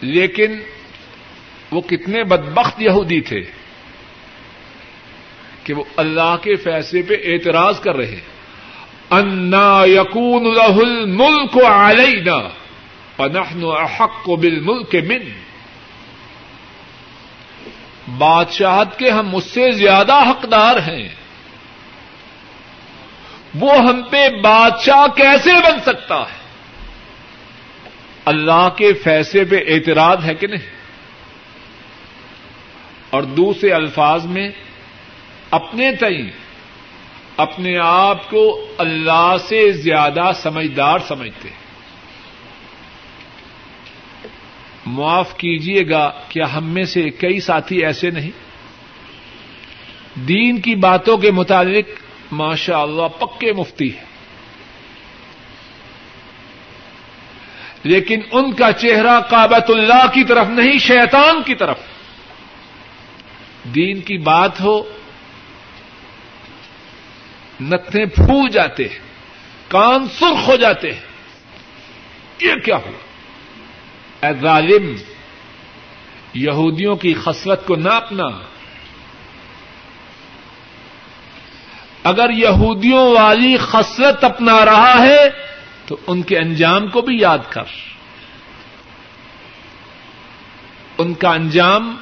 لیکن 0.00 0.58
وہ 1.70 1.80
کتنے 1.80 2.24
بدبخت 2.24 2.82
یہودی 2.82 3.20
تھے 3.20 3.40
کہ 5.64 5.74
وہ 5.74 5.84
اللہ 5.96 6.36
کے 6.42 6.56
فیصلے 6.56 7.02
پہ 7.02 7.14
اعتراض 7.24 7.80
کر 7.80 7.96
رہے 7.96 8.20
انا 9.10 9.82
یقون 9.84 10.56
رحل 10.56 11.06
ملک 11.06 11.64
علینا 11.64 12.48
پنہن 13.16 13.64
احق 13.64 14.24
کو 14.24 14.36
بل 14.36 14.60
ملک 14.60 14.94
من۔ 14.94 15.28
بادشاہت 18.18 18.98
کے 18.98 19.10
ہم 19.10 19.36
اس 19.36 19.44
سے 19.44 19.70
زیادہ 19.70 20.30
حقدار 20.30 20.76
ہیں۔ 20.76 21.08
وہ 23.54 23.78
ہم 23.78 24.02
پہ 24.10 24.28
بادشاہ 24.42 25.06
کیسے 25.16 25.52
بن 25.52 25.80
سکتا 25.80 26.16
ہے؟ 26.16 26.40
اللہ 28.24 28.68
کے 28.76 28.92
فیصلے 28.92 29.44
پہ 29.44 29.56
اعتراض 29.68 30.24
ہے 30.24 30.34
کہ 30.34 30.46
نہیں؟ 30.46 30.80
اور 33.10 33.22
دوسرے 33.22 33.72
الفاظ 33.72 34.26
میں، 34.26 34.50
اپنے 35.50 35.92
تئیں، 35.92 36.30
اپنے 37.36 37.78
آپ 37.82 38.30
کو 38.30 38.66
اللہ 38.78 39.36
سے 39.48 39.72
زیادہ 39.72 40.30
سمجھدار 40.34 40.98
سمجھتے 41.08 41.48
ہیں۔ 41.48 41.60
معاف 44.86 45.36
کیجیے 45.36 45.88
گا 45.90 46.10
کیا 46.28 46.54
ہم 46.54 46.68
میں 46.68 46.84
سے 46.84 47.10
کئی 47.10 47.40
ساتھی 47.40 47.84
ایسے 47.84 48.10
نہیں؟ 48.10 48.30
دین 50.14 50.60
کی 50.60 50.74
باتوں 50.74 51.18
کے 51.18 51.30
متعلق 51.30 51.88
ماشاء 52.32 52.78
اللہ 52.78 53.08
پکے 53.20 53.52
مفتی 53.52 53.96
ہے 53.96 54.04
لیکن 57.82 58.20
ان 58.32 58.52
کا 58.52 58.72
چہرہ 58.72 59.20
کابت 59.30 59.70
اللہ 59.70 60.06
کی 60.14 60.24
طرف 60.24 60.46
نہیں، 60.48 60.78
شیطان 60.78 61.42
کی 61.42 61.54
طرف۔ 61.54 61.78
دین 63.64 64.00
کی 64.00 64.18
بات 64.18 64.60
ہو 64.60 64.82
نتنے 67.60 68.06
پھول 68.06 68.50
جاتے 68.50 68.88
ہیں، 68.88 68.98
کان 69.68 70.08
سرخ 70.08 70.48
ہو 70.48 70.56
جاتے 70.56 70.92
ہیں۔ 70.92 71.00
یہ 72.40 72.54
کیا 72.64 72.76
ہوا؟ 72.76 74.26
اے 74.26 74.32
ظالم، 74.40 74.96
یہودیوں 76.34 76.96
کی 76.96 77.14
خصلت 77.14 77.66
کو 77.66 77.76
ناپنا۔ 77.76 78.26
اگر 82.04 82.30
یہودیوں 82.30 83.14
والی 83.14 83.56
خصلت 83.56 84.24
اپنا 84.24 84.64
رہا 84.64 85.06
ہے، 85.06 85.30
تو 85.86 85.96
ان 86.06 86.22
کے 86.22 86.38
انجام 86.38 86.88
کو 86.88 87.00
بھی 87.00 87.20
یاد 87.20 87.38
کر۔ 87.48 87.62
ان 90.98 91.14
کا 91.14 91.30
انجام 91.30 91.96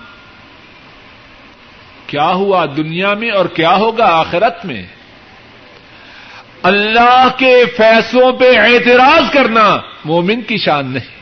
کیا 2.07 2.28
ہوا 2.28 2.66
دنیا 2.76 3.14
میں 3.14 3.30
اور 3.30 3.46
کیا 3.46 3.74
ہوگا 3.74 4.05
آخرت 4.05 4.64
میں؟ 4.64 4.86
اللہ 6.62 7.28
کے 7.36 7.64
فیصلوں 7.76 8.32
پہ 8.32 8.59
اعتراض 8.59 9.32
کرنا 9.32 9.78
مومن 10.05 10.40
کی 10.40 10.59
شان 10.59 10.86
نہیں۔ 10.86 11.18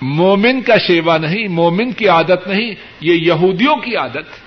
مومن 0.00 0.62
کا 0.62 0.76
شیوا 0.78 1.16
نہیں، 1.16 1.48
مومن 1.48 1.92
کی 1.92 2.08
عادت 2.08 2.46
نہیں، 2.46 2.74
یہ 3.00 3.12
یہودیوں 3.12 3.76
کی 3.76 3.96
عادت۔ 3.96 4.43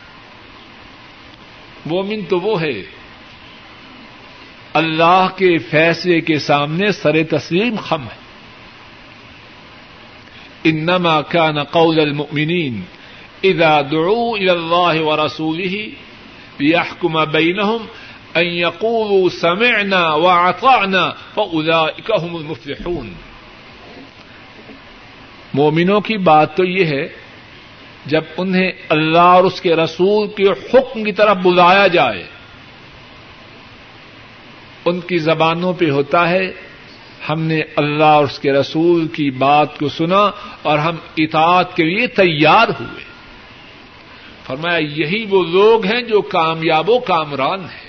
مومن 1.88 2.26
تو 2.26 2.40
وہ 2.40 2.62
ہے۔ 2.62 2.84
اللہ 4.74 5.28
کے 5.36 5.58
فیصلے 5.58 6.22
کے 6.22 6.40
سامنے 6.40 6.92
سر 6.92 7.24
تسلیم 7.24 7.76
خم 7.76 8.04
ہے۔ 8.04 8.28
انما 10.64 11.22
كان 11.22 11.64
قول 11.64 12.00
المؤمنين 12.00 12.82
اذا 13.44 13.82
دعوا 13.82 14.38
الى 14.38 14.50
الله 14.50 15.08
ورسوله 15.08 15.84
ليحكم 16.60 17.32
بينهم 17.32 17.86
ان 18.34 18.46
يقولوا 18.46 19.30
سمعنا 19.30 20.14
واطعنا 20.14 21.12
فاولئك 21.34 22.12
هم 22.24 22.36
المفلحون۔ 22.36 23.14
مومنوں 25.54 26.02
کی 26.02 26.18
بات 26.18 26.58
تو 26.58 26.66
یہ 26.66 26.86
ہے 26.86 27.27
جب 28.08 28.24
انہیں 28.38 28.72
اللہ 28.90 29.18
اور 29.18 29.44
اس 29.44 29.62
کے 29.62 29.76
رسول 29.76 30.28
کے 30.28 30.44
حکم 30.44 31.04
کی 31.04 31.12
طرف 31.12 31.38
بلایا 31.38 31.88
جائے، 31.88 32.24
ان 34.86 35.00
کی 35.00 35.18
زبانوں 35.18 35.74
پہ 35.74 35.90
ہوتا 35.90 36.30
ہے، 36.30 36.52
ہم 37.30 37.42
نے 37.42 37.60
اللہ 37.76 38.04
اور 38.04 38.24
اس 38.24 38.40
کے 38.40 38.52
رسول 38.52 39.08
کی 39.08 39.32
بات 39.32 39.80
کو 39.80 39.90
سنا 39.90 40.32
اور 40.62 40.78
ہم 40.78 40.96
اطاعت 41.18 41.76
کے 41.76 41.84
لیے 41.84 42.08
تیار 42.08 42.68
ہوئے۔ 42.68 43.04
فرمایا، 44.46 44.78
یہی 44.78 45.26
وہ 45.30 45.44
لوگ 45.44 45.86
ہیں 45.86 46.02
جو 46.02 46.22
کامیاب 46.22 46.90
و 46.90 47.00
کامران 47.00 47.60
ہیں۔ 47.60 47.88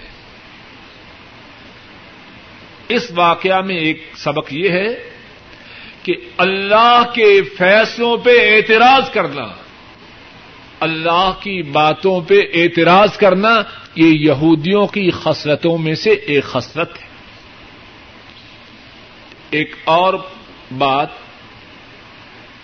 اس 2.89 3.13
واقعہ 3.15 3.61
میں 3.61 3.77
ایک 3.77 4.05
سبق 4.17 4.53
یہ 4.53 4.69
ہے 4.71 5.11
کہ 6.03 6.15
اللہ 6.37 7.03
کے 7.15 7.43
فیصلوں 7.43 8.17
پہ 8.17 8.31
اعتراض 8.31 9.11
کرنا 9.11 9.49
اللہ 10.81 11.33
کی 11.41 11.63
باتوں 11.63 12.21
پہ 12.21 12.41
اعتراض 12.55 13.17
کرنا 13.17 13.63
یہ 13.95 14.07
یہودیوں 14.07 14.87
کی 14.87 15.11
خصلتوں 15.11 15.79
میں 15.79 15.95
سے 15.95 16.11
ایک 16.11 16.45
خصلت 16.45 17.03
ہے۔ 17.03 17.09
ایک 19.51 19.77
اور 19.85 20.15
بات 20.79 21.09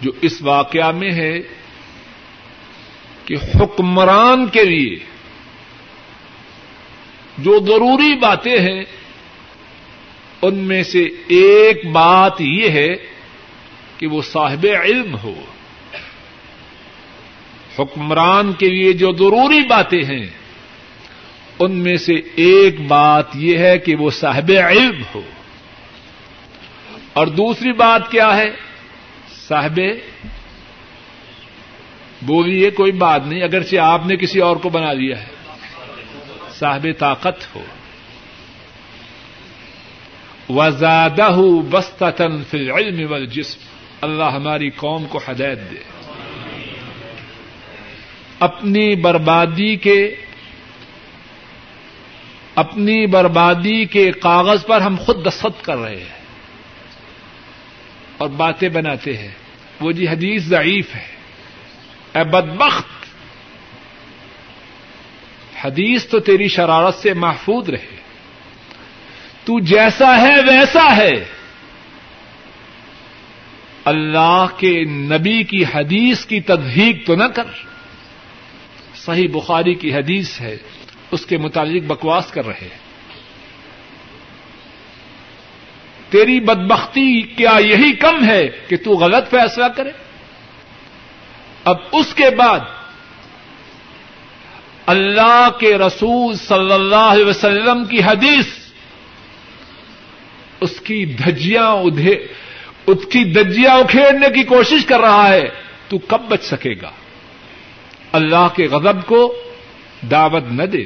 جو 0.00 0.12
اس 0.20 0.42
واقعہ 0.42 0.90
میں 0.90 1.12
ہے 1.12 1.38
کہ 3.24 3.34
حکمران 3.54 4.46
کے 4.46 4.64
لیے 4.64 4.98
جو 7.38 7.58
ضروری 7.66 8.18
باتیں 8.18 8.60
ہیں، 8.60 8.84
ان 10.42 10.54
میں 10.54 10.82
سے 10.82 11.04
ایک 11.28 11.86
بات 11.86 12.40
یہ 12.40 12.70
ہے 12.70 12.96
کہ 13.98 14.06
وہ 14.06 14.22
صاحب 14.22 14.66
علم 14.82 15.16
ہو۔ 15.16 15.34
حکمران 17.78 18.52
کے 18.52 18.68
لیے 18.68 18.92
جو 18.92 19.12
ضروری 19.12 19.66
باتیں 19.68 20.02
ہیں، 20.02 20.26
ان 21.58 21.72
میں 21.72 21.96
سے 21.96 22.14
ایک 22.34 22.80
بات 22.80 23.24
یہ 23.34 23.58
ہے 23.58 23.78
کہ 23.78 23.96
وہ 23.96 24.10
صاحب 24.10 24.50
علم 24.68 25.02
ہو۔ 25.14 25.20
اور 27.12 27.26
دوسری 27.26 27.72
بات 27.72 28.10
کیا 28.10 28.36
ہے؟ 28.36 28.50
صاحب، 29.48 29.80
بولیے، 32.22 32.70
کوئی 32.70 32.92
بات 32.92 33.26
نہیں، 33.26 33.42
اگرچہ 33.42 33.76
آپ 33.76 34.06
نے 34.06 34.16
کسی 34.16 34.38
اور 34.38 34.56
کو 34.56 34.68
بنا 34.68 34.92
لیا 34.92 35.22
ہے۔ 35.22 35.26
صاحب 36.58 36.86
طاقت 36.98 37.56
ہو۔ 37.56 37.64
وزادہ 40.48 41.30
بستن 41.70 42.44
فی 42.44 42.58
العلم 42.58 43.12
والجسم۔ 43.12 43.60
اللہ 44.00 44.24
ہماری 44.24 44.70
قوم 44.70 45.04
کو 45.04 45.20
ہدایت 45.28 45.58
دے۔ 45.70 46.03
اپنی 48.38 48.96
بربادی 48.96 49.76
کے 49.76 50.14
اپنی 52.54 53.06
بربادی 53.06 53.84
کے 53.84 54.12
کاغذ 54.12 54.66
پر 54.66 54.80
ہم 54.80 54.96
خود 55.00 55.26
دستخط 55.26 55.64
کر 55.64 55.76
رہے 55.76 55.96
ہیں 55.96 56.24
اور 58.16 58.28
باتیں 58.28 58.68
بناتے 58.68 59.16
ہیں۔ 59.16 59.30
وہ 59.80 59.92
جی 59.92 60.08
حدیث 60.08 60.42
ضعیف 60.42 60.94
ہے۔ 60.94 61.06
اے 62.14 62.24
بدبخت، 62.24 63.04
حدیث 65.64 66.06
تو 66.06 66.18
تیری 66.18 66.48
شرارت 66.48 66.94
سے 66.94 67.14
محفوظ 67.14 67.68
رہے۔ 67.70 67.96
تو 69.44 69.60
جیسا 69.60 70.20
ہے 70.20 70.40
ویسا 70.40 70.96
ہے۔ 70.96 71.24
اللہ 73.84 74.46
کے 74.56 74.84
نبی 74.84 75.42
کی 75.42 75.64
حدیث 75.74 76.26
کی 76.26 76.40
تصدیق 76.40 77.06
تو 77.06 77.16
نہ 77.16 77.24
کر۔ 77.24 77.73
صحیح 79.04 79.28
بخاری 79.32 79.74
کی 79.74 79.94
حدیث 79.94 80.40
ہے، 80.40 80.56
اس 81.10 81.26
کے 81.26 81.36
متعلق 81.38 81.86
بکواس 81.86 82.30
کر 82.30 82.46
رہے 82.46 82.68
تیری 86.10 86.38
بدبختی 86.40 87.10
کیا 87.36 87.56
یہی 87.60 87.92
کم 88.00 88.24
ہے 88.24 88.42
کہ 88.68 88.76
تو 88.76 88.90
غلط 88.96 89.30
فیصلہ 89.30 89.68
کرے؟ 89.76 89.90
اب 91.64 91.76
اس 91.92 92.14
کے 92.14 92.28
بعد 92.36 92.60
اللہ 94.86 95.48
کے 95.58 95.76
رسول 95.78 96.34
صلی 96.36 96.72
اللہ 96.72 97.08
علیہ 97.10 97.24
وسلم 97.24 97.84
کی 97.84 98.02
حدیث، 98.02 98.46
اس 100.60 100.80
کی 100.80 101.04
دھجیاں 101.18 101.70
ادھے، 101.82 102.14
اس 102.86 103.06
کی 103.12 103.24
دجیاں 103.32 103.74
اکھیڑنے 103.74 104.28
کی 104.34 104.42
کوشش 104.48 104.84
کر 104.86 105.00
رہا 105.00 105.28
ہے، 105.28 105.48
تو 105.88 105.98
کب 105.98 106.28
بچ 106.28 106.42
سکے 106.44 106.74
گا؟ 106.82 106.90
اللہ 108.14 108.48
کے 108.56 108.66
غضب 108.66 109.06
کو 109.06 109.36
دعوت 110.10 110.44
نہ 110.50 110.62
دے۔ 110.62 110.84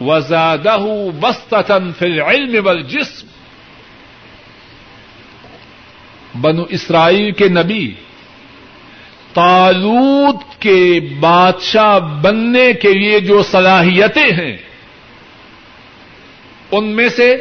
وزادہ 0.00 0.76
بستن 1.20 1.92
فل 1.98 2.20
علم 2.20 2.64
بل 2.64 2.82
جسم 2.82 3.26
بنو 6.40 6.62
اسرائیل 6.62 7.32
کے 7.32 7.48
نبی 7.48 7.94
تالوت 9.32 10.60
کے 10.60 11.00
بادشاہ 11.20 11.98
بننے 11.98 12.72
کے 12.72 12.92
لیے 12.92 13.20
جو 13.20 13.42
صلاحیتیں 13.42 14.32
ہیں، 14.32 14.56
ان 16.70 16.84
میں 16.84 17.08
سے 17.08 17.36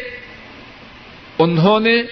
انہوں 1.39 1.79
نے 1.79 2.03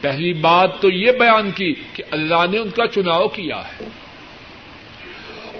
پہلی 0.00 0.32
بات 0.32 0.80
تو 0.80 0.90
یہ 0.90 1.12
بیان 1.12 1.50
کی 1.50 1.74
کہ 1.92 2.02
اللہ 2.10 2.44
نے 2.50 2.58
ان 2.58 2.70
کا 2.70 2.86
چناؤ 2.86 3.28
کیا 3.28 3.56
ہے۔ 3.56 3.88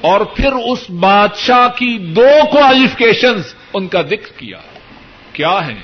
اور 0.00 0.20
پھر 0.20 0.52
اس 0.52 0.90
بادشاہ 0.90 1.68
کی 1.68 1.98
دو 1.98 2.28
کوالیفکیشنز 2.52 3.54
ان 3.74 3.88
کا 3.88 4.02
ذکر 4.02 4.38
کیا۔ 4.38 4.58
کیا 5.32 5.68
ہیں؟ 5.68 5.82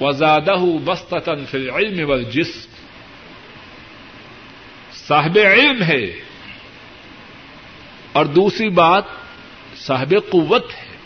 وزادہ 0.00 0.54
بستتن 0.84 1.46
فی 1.46 1.58
العلم 1.58 2.10
والجسم۔ 2.10 2.68
صاحب 4.94 5.38
علم 5.44 5.82
ہے۔ 5.82 6.06
اور 8.12 8.26
دوسری 8.26 8.68
بات، 8.68 9.04
صاحب 9.76 10.14
قوت 10.30 10.70
ہے۔ 10.74 10.96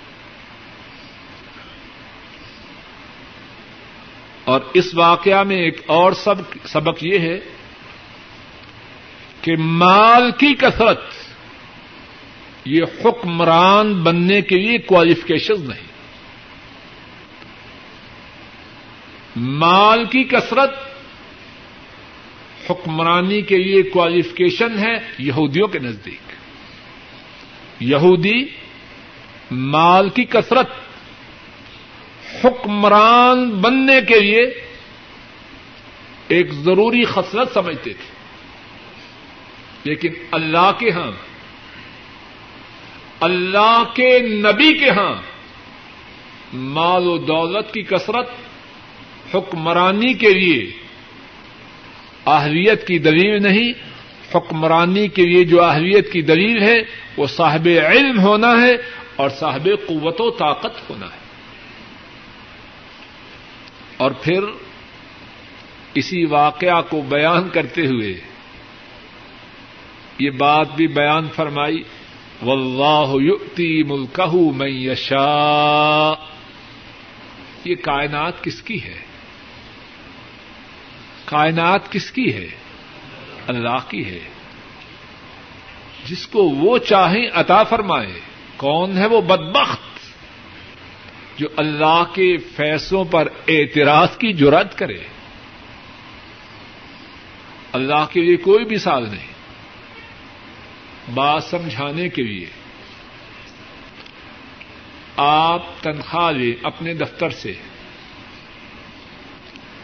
اور 4.45 4.61
اس 4.75 4.95
واقعہ 4.95 5.43
میں 5.43 5.57
ایک 5.57 5.81
اور 5.87 6.13
سبق 6.65 7.05
یہ 7.05 7.19
ہے 7.19 7.41
کہ 9.43 9.57
مال 9.59 10.31
کی 10.31 10.55
کثرت 10.55 11.01
یہ 12.67 12.83
حکمران 13.05 14.03
بننے 14.03 14.43
کے 14.43 14.57
لیے 14.57 14.79
کوالیفکیشن 14.79 15.55
نہیں۔ 15.61 15.87
مال 19.37 20.05
کی 20.05 20.25
کثرت 20.25 20.75
حکمرانی 22.71 23.43
کے 23.43 23.57
لیے 23.57 23.83
کوالیفکیشن 23.83 24.79
ہے 24.79 24.95
یہودیوں 25.19 25.69
کے 25.69 25.79
نزدیک۔ 25.79 26.33
یہودی 27.81 28.47
مال 29.51 30.09
کی 30.09 30.25
کثرت 30.25 30.69
حکمران 32.45 33.51
بننے 33.51 34.01
کے 34.01 34.21
لیے 34.21 34.43
ایک 36.29 36.53
ضروری 36.53 37.05
خصلت 37.05 37.55
سمجھتے 37.55 37.93
تھے۔ 37.93 38.17
لیکن 39.85 40.13
اللہ 40.31 40.73
کے 40.79 40.91
ہاں 40.91 41.26
اللہ 43.21 43.83
کے 43.95 44.19
نبی 44.19 44.79
کے 44.79 44.91
ہاں 44.91 45.15
مال 46.55 47.07
و 47.07 47.19
دولت 47.19 47.75
کی 47.75 47.83
کثرت، 47.83 48.29
حکمرانی 49.35 50.15
کے 50.15 50.35
لیے، 50.35 50.73
اہلیت 52.27 52.87
کی 52.87 52.99
دلیل 52.99 53.43
نہیں، 53.43 53.73
حکمرانی 54.35 55.09
کے 55.09 55.27
لیے 55.27 55.45
جو 55.45 55.65
اہلیت 55.65 56.13
کی 56.13 56.23
دلیل 56.23 56.63
ہے، 56.63 56.77
وہ 57.17 57.27
صاحب 57.27 57.69
علم 57.89 58.21
ہونا 58.21 58.63
ہے 58.63 58.73
اور 59.17 59.31
صاحب 59.31 59.69
قوت 59.87 60.21
و 60.21 60.31
طاقت 60.31 60.91
ہونا 60.91 61.07
ہے۔ 61.07 61.27
اور 63.97 64.11
پھر 64.11 64.41
اسی 65.95 66.25
واقعہ 66.25 66.83
کو 66.83 67.01
بیان 67.01 67.49
کرتے 67.49 67.87
ہوئے 67.87 68.21
یہ 70.19 70.31
بات 70.31 70.75
بھی 70.77 70.87
بیان 70.87 71.29
فرمائی۔ 71.29 71.83
واللہ 72.43 73.23
یؤتی 73.23 73.83
ملکہ 73.83 74.37
من 74.57 74.69
یشاء 74.69 76.25
یہ 77.65 77.75
کائنات 77.75 78.45
کس 78.45 78.63
کی 78.63 78.85
ہے؟ 78.85 79.01
کائنات 81.25 81.93
کس 81.93 82.11
کی 82.11 82.35
ہے؟ 82.35 82.47
اللہ 83.47 83.79
کی 83.89 84.05
ہے۔ 84.05 84.19
جس 86.07 86.27
کو 86.27 86.43
وہ 86.43 86.79
چاہیں 86.79 87.27
عطا 87.35 87.63
فرمائے۔ 87.63 88.21
کون 88.57 88.99
ہے 88.99 89.07
وہ 89.07 89.21
بدبخت 89.21 89.81
جو 91.39 91.49
اللہ 91.57 92.05
کے 92.15 92.37
فیصلوں 92.37 93.05
پر 93.05 93.29
اعتراض 93.49 94.17
کی 94.17 94.33
جرات 94.33 94.79
کرے؟ 94.79 94.99
اللہ 97.73 98.07
کے 98.11 98.21
لیے 98.21 98.37
کوئی 98.37 98.65
مثال 98.65 99.03
نہیں۔ 99.03 99.36
بات 101.15 101.45
سمجھانے 101.45 102.09
کے 102.09 102.23
لیے۔ 102.23 102.47
آپ 105.17 105.63
تنخواہ 105.81 106.33
لیں 106.33 106.53
اپنے 106.63 106.95
دفتر 106.95 107.31
سے۔ 107.31 107.55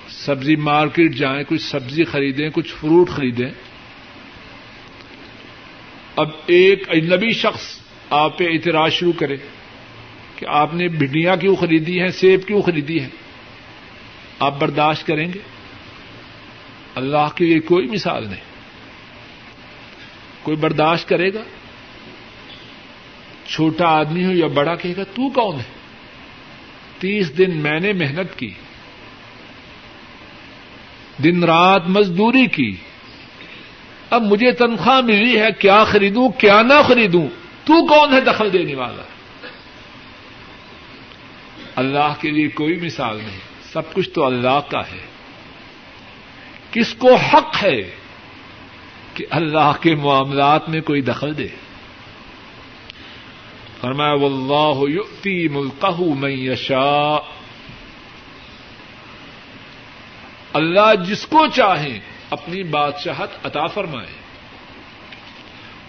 سبزی 0.09 0.57
مارکیٹ 0.57 1.15
جائیں، 1.15 1.43
کچھ 1.49 1.63
سبزی 1.63 2.05
خریدیں، 2.05 2.51
کچھ 2.51 2.75
فروٹ 2.75 3.09
خریدیں۔ 3.09 3.51
اب 6.17 6.29
ایک 6.47 6.83
اجنبی 6.89 7.31
شخص 7.31 7.79
آپ 8.11 8.39
پہ 8.39 8.45
اعتراض 8.45 8.93
شروع 8.93 9.13
کرے 9.13 9.37
کہ 10.37 10.47
آپ 10.49 10.75
نے 10.75 10.89
بھنڈیاں 10.89 11.37
کیوں 11.37 11.57
خریدی 11.57 12.01
ہیں، 12.01 12.09
سیب 12.09 12.41
کیوں 12.47 12.63
خریدی 12.63 13.01
ہے 13.01 13.09
آپ 14.39 14.61
برداشت 14.61 15.07
کریں 15.07 15.33
گے؟ 15.33 15.39
اللہ 16.95 17.29
کے 17.35 17.45
لیے 17.45 17.61
کوئی 17.61 17.87
مثال 17.87 18.25
نہیں۔ 18.25 18.52
کوئی 20.43 20.57
برداشت 20.57 21.09
کرے 21.09 21.35
گا؟ 21.35 21.43
چھوٹا 23.47 23.87
آدمی 23.87 24.25
ہو 24.25 24.33
یا 24.33 24.47
بڑا 24.47 24.75
کہے 24.75 24.97
گا، 24.97 25.05
تو 25.05 25.29
کون 25.29 25.57
ہے؟ 25.57 25.83
تیس 26.99 27.39
دن 27.39 27.57
میں 27.57 27.81
نے 27.81 27.93
محنت 27.93 28.39
کی، 28.39 28.51
دن 31.25 31.45
رات 31.45 31.83
مزدوری 31.89 32.47
کی، 32.47 32.77
اب 34.11 34.23
مجھے 34.23 34.53
تنخواہ 34.53 35.01
ملی 35.01 35.41
ہے، 35.41 35.49
کیا 35.59 35.85
خریدوں، 35.85 36.29
کیا 36.29 36.63
نہ 36.63 36.83
خریدوں؟ 36.89 37.27
تو 37.65 37.87
کون 37.87 38.13
ہے 38.13 38.21
دخل 38.21 38.53
دینے 38.53 38.75
والا؟ 38.75 39.03
اللہ 41.77 42.15
کے 42.21 42.31
لیے 42.31 42.49
کوئی 42.49 42.77
مثال 42.77 43.17
نہیں، 43.17 43.41
سب 43.73 43.93
کچھ 43.93 44.11
تو 44.11 44.25
اللہ 44.25 44.61
کا 44.69 44.81
ہے۔ 44.81 45.07
کس 46.71 46.95
کو 46.95 47.15
حق 47.15 47.63
ہے؟ 47.63 48.02
کہ 49.15 49.27
اللہ 49.31 49.73
کے 49.81 49.95
معاملات 49.95 50.69
میں 50.69 50.81
کوئی 50.81 51.03
دخل 51.03 51.39
دے۔ 51.39 51.49
فرمایا، 53.81 54.13
واللہ 54.13 54.91
یؤتی 54.91 55.49
ملکہ 55.49 56.01
من 56.01 56.31
یشاء. 56.31 57.17
اللہ 60.53 61.05
جس 61.07 61.27
کو 61.27 61.47
چاہے 61.47 61.99
اپنی 62.31 62.63
بادشاہت 62.63 63.47
عطا 63.47 63.67
فرمائے۔ 63.67 64.23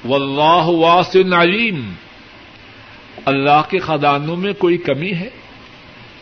واللہ 0.08 0.66
واسع 0.66 1.42
علیم. 1.42 1.94
اللہ 3.26 3.62
کے 3.70 3.80
خدانوں 3.80 4.36
میں 4.36 4.54
کوئی 4.54 4.78
کمی 4.78 5.14
ہے؟ 5.14 5.30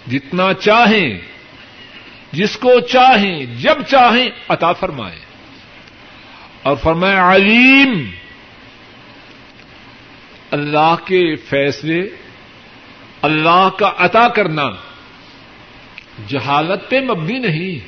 جتنا 0.08 0.54
چاہیں، 0.54 1.20
جس 2.32 2.58
کو 2.58 2.80
چاہیں، 2.80 3.46
جب 3.46 3.82
چاہیں، 3.90 4.30
عطا 4.50 4.74
فرمائے۔ 4.74 5.31
اور 6.64 6.76
فرمائے 6.76 7.16
علیم! 7.16 8.12
اللہ 10.52 10.96
کے 11.06 11.36
فیصلے، 11.36 12.02
اللہ 13.22 13.70
کا 13.80 13.92
عطا 13.98 14.28
کرنا 14.28 14.70
جہالت 16.28 16.90
پہ 16.90 17.00
مبنی 17.00 17.40
نہیں، 17.40 17.88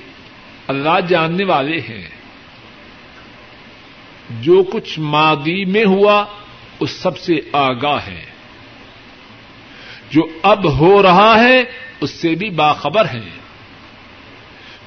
اللہ 0.67 0.99
جاننے 1.07 1.45
والے 1.45 1.79
ہیں۔ 1.79 2.09
جو 4.29 4.63
کچھ 4.63 4.99
ماضی 4.99 5.65
میں 5.65 5.85
ہوا، 5.85 6.25
اس 6.79 6.91
سب 6.91 7.17
سے 7.17 7.33
آگاہ 7.51 7.99
ہے۔ 8.07 8.25
جو 10.09 10.27
اب 10.43 10.77
ہو 10.77 11.03
رہا 11.03 11.39
ہے، 11.39 11.63
اس 12.01 12.11
سے 12.11 12.35
بھی 12.35 12.49
باخبر 12.49 13.05
ہے 13.05 13.29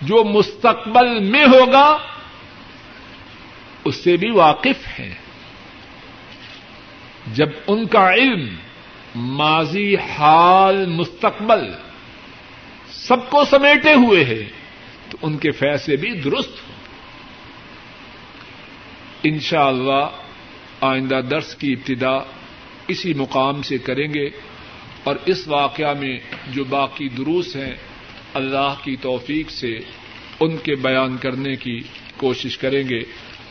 جو 0.03 0.25
مستقبل 0.25 1.25
میں 1.25 1.45
ہوگا 1.45 1.97
اس 3.87 3.97
سے 3.97 4.17
بھی 4.17 4.31
واقف 4.31 4.99
ہے۔ 4.99 5.15
جب 7.35 7.49
ان 7.67 7.87
کا 7.87 8.15
علم 8.15 8.49
ماضی، 9.15 9.97
حال، 9.97 10.87
مستقبل 10.87 11.73
سب 12.91 13.31
کو 13.31 13.45
سمیٹے 13.45 13.93
ہوئے 13.93 14.25
ہے، 14.25 14.43
تو 15.11 15.19
ان 15.23 15.39
کے 15.39 15.51
فیصلے 15.51 15.97
بھی 15.97 16.11
درست 16.13 16.69
ہوں۔ 16.69 16.77
ان 19.23 19.39
شاء 19.39 19.67
اللہ 19.67 20.11
آئندہ 20.81 21.21
درس 21.31 21.55
کی 21.55 21.73
ابتدا 21.73 22.19
اسی 22.89 23.15
مقام 23.15 23.63
سے 23.63 23.79
کریں 23.79 24.15
گے 24.15 24.27
اور 25.05 25.17
اس 25.27 25.49
واقعہ 25.49 25.95
میں 25.95 26.19
جو 26.49 26.65
باقی 26.65 27.09
دروس 27.09 27.57
ہیں، 27.57 27.75
اللہ 28.35 28.75
کی 28.85 28.97
توفیق 28.97 29.51
سے 29.51 29.79
ان 30.41 30.57
کے 30.57 30.75
بیان 30.75 31.17
کرنے 31.17 31.57
کی 31.57 31.81
کوشش 32.17 32.59
کریں 32.59 32.85
گے۔ 32.89 33.01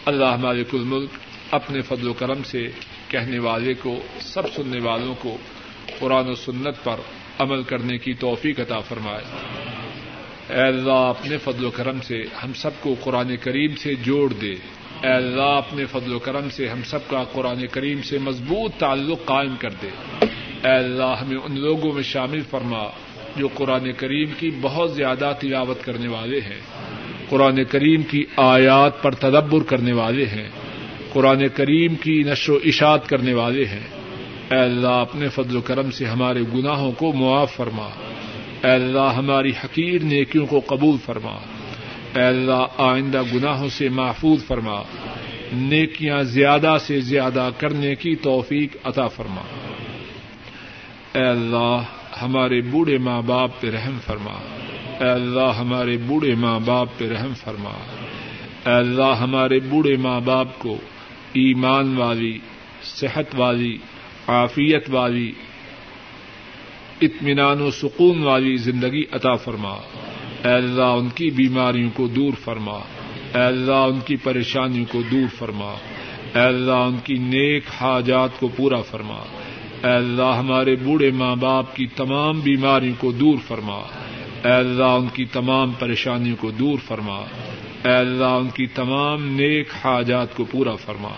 اللہ 0.06 0.36
مالک 0.36 0.68
الملک 0.74 1.10
اپنے 1.52 1.82
فضل 1.82 2.08
و 2.08 2.14
کرم 2.14 2.44
سے 2.44 2.68
کہنے 3.08 3.40
والے 3.40 3.74
کو، 3.74 4.00
سب 4.20 4.54
سننے 4.54 4.80
والوں 4.82 5.16
کو 5.20 5.38
قرآن 6.00 6.30
و 6.30 6.36
سنت 6.36 6.84
پر 6.84 6.96
عمل 7.40 7.64
کرنے 7.64 7.98
کی 7.98 8.14
توفیق 8.14 8.60
عطا 8.60 8.80
فرمائے۔ 8.80 9.22
اے 10.50 10.62
اللہ، 10.62 10.92
اپنے 10.92 11.38
فضل 11.38 11.66
و 11.66 11.70
کرم 11.70 12.00
سے 12.02 12.24
ہم 12.44 12.54
سب 12.54 12.70
کو 12.80 12.96
قرآن 13.04 13.38
کریم 13.38 13.76
سے 13.76 13.96
جوڑ 13.96 14.34
دے۔ 14.34 14.52
اے 15.04 15.14
اللہ، 15.14 15.42
اپنے 15.42 15.86
فضل 15.86 16.14
و 16.14 16.20
کرم 16.20 16.50
سے 16.50 16.70
ہم 16.70 16.84
سب 16.84 17.08
کا 17.08 17.24
قرآن 17.24 17.68
کریم 17.68 18.02
سے 18.02 18.18
مضبوط 18.18 18.72
تعلق 18.80 19.26
قائم 19.26 19.56
کر 19.60 19.70
دے۔ 19.70 19.90
اے 20.64 20.76
اللہ، 20.76 21.16
ہمیں 21.22 21.38
ان 21.38 21.60
لوگوں 21.60 21.94
میں 21.94 22.04
شامل 22.04 22.42
فرما 22.42 22.84
جو 23.36 23.48
قرآن 23.54 23.92
کریم 23.94 24.30
کی 24.40 24.52
بہت 24.62 24.94
زیادہ 24.94 25.32
تلاوت 25.40 25.84
کرنے 25.84 26.08
والے 26.08 26.40
ہیں۔ 26.40 26.60
قرآن 27.30 27.64
کریم 27.64 28.04
کی 28.04 28.24
آیات 28.38 29.02
پر 29.02 29.12
تدبر 29.12 29.64
کرنے 29.64 29.94
والے 29.94 30.26
ہیں۔ 30.26 30.50
قرآن 31.14 31.48
کریم 31.48 31.96
کی 31.96 32.24
نشر 32.24 32.52
و 32.52 32.60
اشاعت 32.66 33.10
کرنے 33.10 33.34
والے 33.34 33.66
ہیں۔ 33.66 33.88
اے 34.52 34.60
اللہ، 34.60 34.88
اپنے 34.88 35.30
فضل 35.30 35.56
و 35.56 35.62
کرم 35.62 35.92
سے 35.92 36.06
ہمارے 36.06 36.42
گناہوں 36.42 36.92
کو 36.92 37.14
معاف 37.14 37.56
فرما۔ 37.56 37.90
اے 38.64 38.72
اللہ، 38.72 39.14
ہماری 39.18 39.50
حقیر 39.50 40.04
نیکیوں 40.04 40.46
کو 40.46 40.62
قبول 40.68 40.98
فرما۔ 41.06 41.36
اے 42.16 42.22
اللہ، 42.22 42.68
آئندہ 42.78 43.22
گناہوں 43.34 43.70
سے 43.70 43.90
محفوظ 43.90 44.46
فرما۔ 44.48 44.82
نیکیاں 45.54 46.24
زیادہ 46.24 46.78
سے 46.82 47.02
زیادہ 47.02 47.50
کرنے 47.58 47.96
کی 47.96 48.16
توفیق 48.16 48.78
عطا 48.84 49.08
فرما۔ 49.08 49.42
اے 51.14 51.26
اللہ، 51.26 51.82
ہمارے 52.22 52.62
بوڑھے 52.62 52.98
ماں 52.98 53.22
باپ 53.22 53.62
پہ 53.62 53.70
رحم 53.70 53.98
فرما۔ 54.06 54.34
اے 55.00 55.10
اللہ 55.10 55.52
ہمارے 55.60 55.98
بوڑھے 55.98 56.36
ماں 56.36 56.60
باپ 56.60 56.88
پہ 56.98 57.10
رحم 57.10 57.34
فرما۔ 57.34 57.72
اے 58.66 58.74
اللہ 58.74 59.14
ہمارے 59.20 59.60
بوڑھے 59.60 59.98
ماں 59.98 60.20
باپ 60.20 60.60
کو 60.60 60.78
ایمان 61.34 61.98
والی، 61.98 62.40
صحت 62.84 63.36
والی، 63.38 63.78
عافیت 64.28 64.90
والی، 64.90 65.32
اطمینان 67.02 67.62
و 67.62 67.72
سکون 67.72 68.24
والی 68.24 68.58
زندگی 68.58 69.04
عطا 69.12 69.36
فرما۔ 69.36 69.74
اے 70.44 70.52
اللہ 70.52 70.84
ان 70.84 71.10
کی 71.10 71.30
بیماریوں 71.30 71.90
کو 71.94 72.08
دور 72.08 72.34
فرما۔ 72.44 72.80
اے 73.36 73.42
اللہ 73.42 73.72
ان 73.72 74.00
کی 74.00 74.16
پریشانیوں 74.16 74.86
کو 74.92 75.02
دور 75.12 75.36
فرما۔ 75.36 75.72
اے 76.36 76.40
اللہ 76.40 76.72
ان 76.72 76.98
کی 77.04 77.14
نیک 77.14 77.64
حاجات 77.82 78.30
کو 78.40 78.48
پورا 78.48 78.82
فرما۔ 78.82 79.20
اے 79.84 79.96
اللہ 79.96 80.36
ہمارے 80.40 80.76
بوڑھے 80.76 81.12
ماں 81.12 81.36
باپ 81.36 81.76
کی 81.76 81.88
تمام 81.88 82.40
بیماریوں 82.40 82.94
کو 82.98 83.12
دور 83.12 83.38
فرما۔ 83.48 83.82
اے 84.46 84.52
اللہ 84.52 84.84
ان 84.84 85.08
کی 85.14 85.26
تمام 85.26 85.72
پریشانیوں 85.72 86.36
کو 86.40 86.52
دور 86.52 86.80
فرما۔ 86.86 87.16
اے 87.86 87.96
اللہ 87.96 88.24
ان 88.24 88.50
کی 88.50 88.66
تمام 88.66 89.36
نیک 89.36 89.68
حاجات 89.84 90.36
کو 90.36 90.46
پورا 90.46 90.76
فرما۔ 90.76 91.10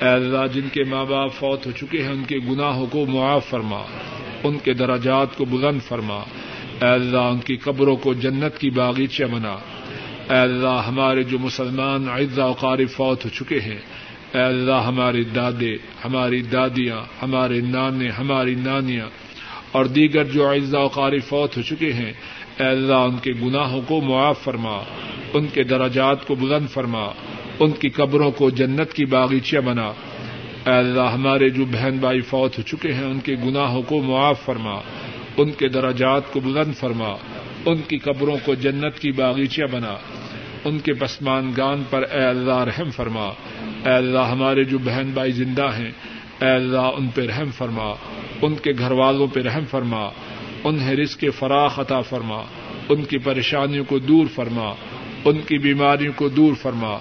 اے 0.00 0.08
اللہ 0.08 0.46
جن 0.52 0.68
کے 0.72 0.84
ماں 0.84 1.04
باپ 1.04 1.32
فوت 1.32 1.66
ہو 1.66 1.70
چکے 1.70 2.02
ہیں، 2.02 2.10
ان 2.10 2.24
کے 2.24 2.36
گناہوں 2.50 2.86
کو 2.86 3.06
معاف 3.06 3.46
فرما۔ 3.46 3.82
ان 4.44 4.58
کے 4.58 4.72
دراجات 4.72 5.36
کو 5.36 5.44
بلند 5.44 5.80
فرما۔ 5.88 6.16
اے 6.82 6.88
اللہ 6.88 7.18
ان 7.18 7.38
کی 7.38 7.56
قبروں 7.56 7.96
کو 7.96 8.14
جنت 8.14 8.58
کی 8.58 8.70
باغیچہ 8.70 9.24
بنا۔ 9.24 9.52
اے 10.30 10.38
اللہ 10.38 10.82
ہمارے 10.88 11.22
جو 11.22 11.38
مسلمان 11.38 12.08
عزا 12.08 12.52
قاری 12.52 12.86
فوت 12.86 13.24
ہو 13.24 13.30
چکے 13.30 13.60
ہیں، 13.60 13.78
اے 14.32 14.40
اللہ 14.40 14.82
ہمارے 14.86 15.24
دادے، 15.24 15.74
ہماری 16.04 16.42
دادیاں، 16.42 17.00
ہمارے 17.22 17.60
نانے، 17.60 18.08
ہماری 18.08 18.54
نانیاں 18.54 19.06
اور 19.72 19.84
دیگر 19.84 20.24
جو 20.24 20.48
اعزا 20.48 20.86
قاری 20.86 21.18
فوت 21.18 21.56
ہو 21.56 21.62
چکے 21.62 21.92
ہیں 21.92 22.12
اے 22.60 22.66
اللہ، 22.66 22.94
ان 22.94 23.16
کے 23.16 23.32
گناہوں 23.42 23.82
کو 23.88 24.00
معاف 24.00 24.38
فرما، 24.40 24.78
ان 25.34 25.46
کے 25.46 25.62
دراجات 25.62 26.26
کو 26.26 26.34
بلند 26.34 26.68
فرما، 26.68 27.04
ان 27.58 27.70
کی 27.70 27.88
قبروں 27.88 28.30
کو 28.30 28.50
جنت 28.50 28.92
کی 28.92 29.04
باغیچہ 29.04 29.56
بنا۔ 29.56 29.92
اے 30.66 30.72
اللہ، 30.72 31.00
ہمارے 31.00 31.48
جو 31.48 31.64
بہن 31.64 31.96
بھائی 32.00 32.20
فوت 32.20 32.58
ہو 32.58 32.62
چکے 32.62 32.92
ہیں، 32.92 33.04
ان 33.04 33.20
کے 33.20 33.36
گناہوں 33.44 33.82
کو 33.82 34.02
معاف 34.02 34.40
فرما، 34.44 34.74
ان 35.36 35.50
کے 35.50 35.68
دراجات 35.68 36.32
کو 36.32 36.40
بلند 36.40 36.74
فرما، 36.74 37.16
ان 37.66 37.76
کی 37.88 37.98
قبروں 37.98 38.36
کو 38.44 38.54
جنت 38.54 38.98
کی 38.98 39.12
باغیچہ 39.12 39.62
بنا۔ 39.72 39.94
ان 40.64 40.78
کے 40.78 40.92
پسمان 40.92 41.52
گان 41.56 41.82
پر 41.90 42.02
اے 42.02 42.22
اللہ 42.22 42.58
رحم 42.58 42.90
فرما۔ 42.90 43.26
اے 43.86 43.92
اللہ، 43.92 44.18
ہمارے 44.18 44.64
جو 44.64 44.78
بہن 44.78 45.10
بھائی 45.14 45.32
زندہ 45.32 45.66
ہیں، 45.78 45.90
اے 46.40 46.50
اللہ، 46.50 46.90
ان 46.98 47.08
پہ 47.08 47.26
رحم 47.26 47.50
فرما۔ 47.50 47.94
ان 48.42 48.54
کے 48.54 48.72
گھر 48.78 48.90
والوں 48.90 49.26
پہ 49.26 49.40
رحم 49.40 49.64
فرما۔ 49.70 50.08
انہیں 50.64 50.96
رزق 50.96 51.24
فراخ 51.38 51.80
عطا 51.80 52.00
فرما، 52.00 52.42
ان 52.88 53.04
کی 53.04 53.18
پریشانیوں 53.18 53.84
کو 53.84 53.98
دور 53.98 54.26
فرما، 54.34 54.74
ان 55.24 55.40
کی 55.40 55.58
بیماریوں 55.58 56.12
کو 56.16 56.28
دور 56.28 56.54
فرما۔ 56.54 56.98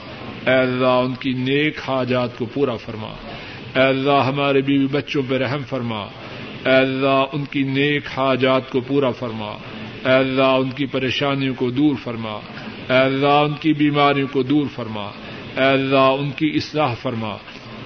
اے 0.47 0.53
اللہ، 0.53 0.85
ان 0.85 1.15
کی 1.15 1.33
نیک 1.33 1.79
حاجات 1.87 2.37
کو 2.37 2.45
پورا 2.45 2.75
فرما۔ 2.75 3.07
اے 3.75 3.81
اللہ، 3.81 4.23
ہمارے 4.25 4.61
بیوی 4.61 4.87
بچوں 4.87 5.21
پہ 5.29 5.37
رحم 5.37 5.61
فرما۔ 5.69 6.01
اے 6.65 6.75
اللہ، 6.75 7.25
ان 7.33 7.45
کی 7.45 7.63
نیک 7.63 8.03
حاجات 8.17 8.69
کو 8.69 8.79
پورا 8.79 9.11
فرما۔ 9.11 9.51
اے 10.05 10.11
اللہ، 10.11 10.43
ان 10.43 10.69
کی 10.69 10.85
پریشانیوں 10.85 11.55
کو 11.55 11.71
دور 11.71 11.95
فرما۔ 12.03 12.33
اے 12.89 12.97
اللہ، 12.97 13.27
ان 13.27 13.53
کی 13.59 13.73
بیماریوں 13.73 14.27
کو 14.31 14.43
دور 14.43 14.65
فرما۔ 14.75 15.03
اے 15.57 15.63
اللہ، 15.63 15.95
ان 15.95 16.31
کی 16.31 16.51
اصلاح 16.55 16.93
فرما۔ 16.93 17.31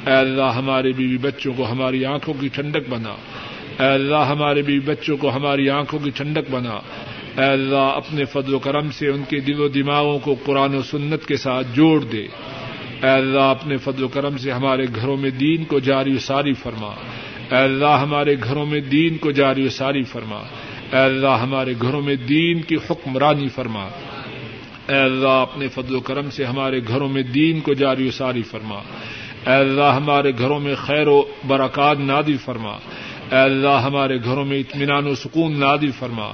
اے 0.08 0.14
اللہ، 0.14 0.52
ہمارے 0.56 0.92
بیوی 0.92 1.18
بچوں 1.18 1.54
کو 1.58 1.72
ہماری 1.72 2.06
آنکھوں 2.06 2.34
کی 2.40 2.48
ٹھنڈک 2.48 2.90
بنا۔ 2.90 3.16
اے 3.80 3.86
اللہ 3.86 4.16
ہمارے 4.16 4.62
بیوی 4.62 4.80
بچوں 4.80 5.18
کو 5.18 5.30
ہماری 5.30 5.70
آنکھوں 5.70 6.00
کی 6.00 6.10
ٹھنڈک 6.10 6.52
بنا۔ 6.52 6.74
اے 7.38 7.44
اللہ 7.44 7.92
اپنے 7.96 8.26
فضل 8.26 8.54
و 8.54 8.60
کرم 8.60 8.92
سے 8.92 9.08
ان 9.08 9.24
کے 9.30 9.40
دل 9.40 9.62
و 9.62 9.68
دماغوں 9.68 10.20
کو 10.20 10.36
قرآن 10.46 10.76
و 10.76 10.82
سنت 10.82 11.26
کے 11.26 11.38
ساتھ 11.38 11.68
جوڑ 11.74 12.04
دے۔ 12.04 12.28
اے 13.04 13.10
اللہ 13.10 13.40
اپنے 13.40 13.78
فضل 13.78 14.04
و 14.04 14.08
کرم 14.08 14.38
سے 14.38 14.52
ہمارے 14.52 14.86
گھروں 14.96 15.18
میں 15.18 15.30
دین 15.30 15.64
کو 15.64 15.80
جاری 15.80 16.14
و 16.14 16.20
ساری 16.20 16.54
فرما۔ 16.54 16.92
اے 17.52 17.64
اللہ 17.64 18.00
ہمارے 18.02 18.36
گھروں 18.44 18.66
میں 18.66 18.82
دین 18.82 19.18
کو 19.18 19.32
جاری 19.32 19.66
و 19.66 19.70
ساری 19.70 20.04
فرما۔ 20.04 20.40
اے 20.92 20.98
اللہ 20.98 21.28
ہمارے 21.28 21.74
گھروں 21.82 22.02
میں 22.02 22.16
دین 22.16 22.62
کی 22.62 22.76
حکمرانی 22.76 23.48
فرما۔ 23.48 23.88
اے 24.90 24.96
اللہ 24.96 25.28
اپنے 25.28 25.68
فضل 25.68 25.96
و 25.96 26.00
کرم 26.00 26.30
سے 26.30 26.46
ہمارے 26.46 26.80
گھروں 26.88 27.10
میں 27.10 27.24
دین 27.24 27.60
کو 27.60 27.74
جاری 27.74 28.08
و 28.08 28.12
ساری 28.12 28.42
فرما۔ 28.42 28.76
اے 29.48 29.54
اللہ 29.54 29.94
ہمارے 29.96 30.32
گھروں 30.38 30.60
میں 30.60 30.76
خیر 30.76 31.08
و 31.08 31.22
برکات 31.48 32.00
نادی 32.00 32.38
فرما۔ 32.38 32.78
اے 33.36 33.42
اللہ 33.42 33.82
ہمارے 33.84 34.18
گھروں 34.24 34.46
میں 34.46 34.60
اطمینان 34.60 35.08
و 35.08 35.16
سکون 35.16 35.60
نادی 35.60 35.92
فرما۔ 35.92 36.26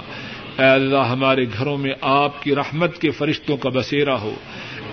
اے 0.58 0.64
اللہ 0.64 0.98
ہمارے 0.98 1.44
گھروں 1.44 1.76
میں 1.76 1.92
آپ 2.00 2.42
کی 2.42 2.54
رحمت 2.54 2.98
کے 2.98 3.10
فرشتوں 3.10 3.56
کا 3.56 3.68
بسیرا 3.68 4.20
ہو۔ 4.20 4.34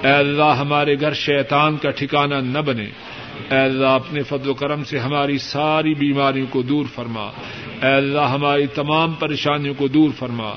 اے 0.03 0.11
اللہ 0.11 0.43
ہمارے 0.43 0.95
گھر 0.99 1.13
شیطان 1.13 1.77
کا 1.77 1.89
ٹھکانہ 1.89 2.35
نہ 2.35 2.59
بنے۔ 2.59 2.85
اے 3.51 3.57
اللہ 3.57 3.87
اپنے 3.87 4.23
فضل 4.23 4.49
و 4.49 4.53
کرم 4.53 4.83
سے 4.83 4.99
ہماری 4.99 5.37
ساری 5.37 5.93
بیماریوں 5.93 6.47
کو 6.49 6.61
دور 6.61 6.85
فرما۔ 6.95 7.25
اے 7.83 7.93
اللہ 7.93 8.21
ہماری 8.21 8.67
تمام 8.67 9.13
پریشانیوں 9.13 9.73
کو 9.77 9.87
دور 9.87 10.09
فرما۔ 10.19 10.49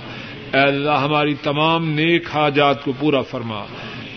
اے 0.52 0.60
اللہ 0.60 0.90
ہماری 0.90 1.34
تمام 1.34 1.88
نیک 1.88 2.28
حاجات 2.34 2.84
کو 2.84 2.92
پورا 2.98 3.22
فرما۔ 3.22 3.60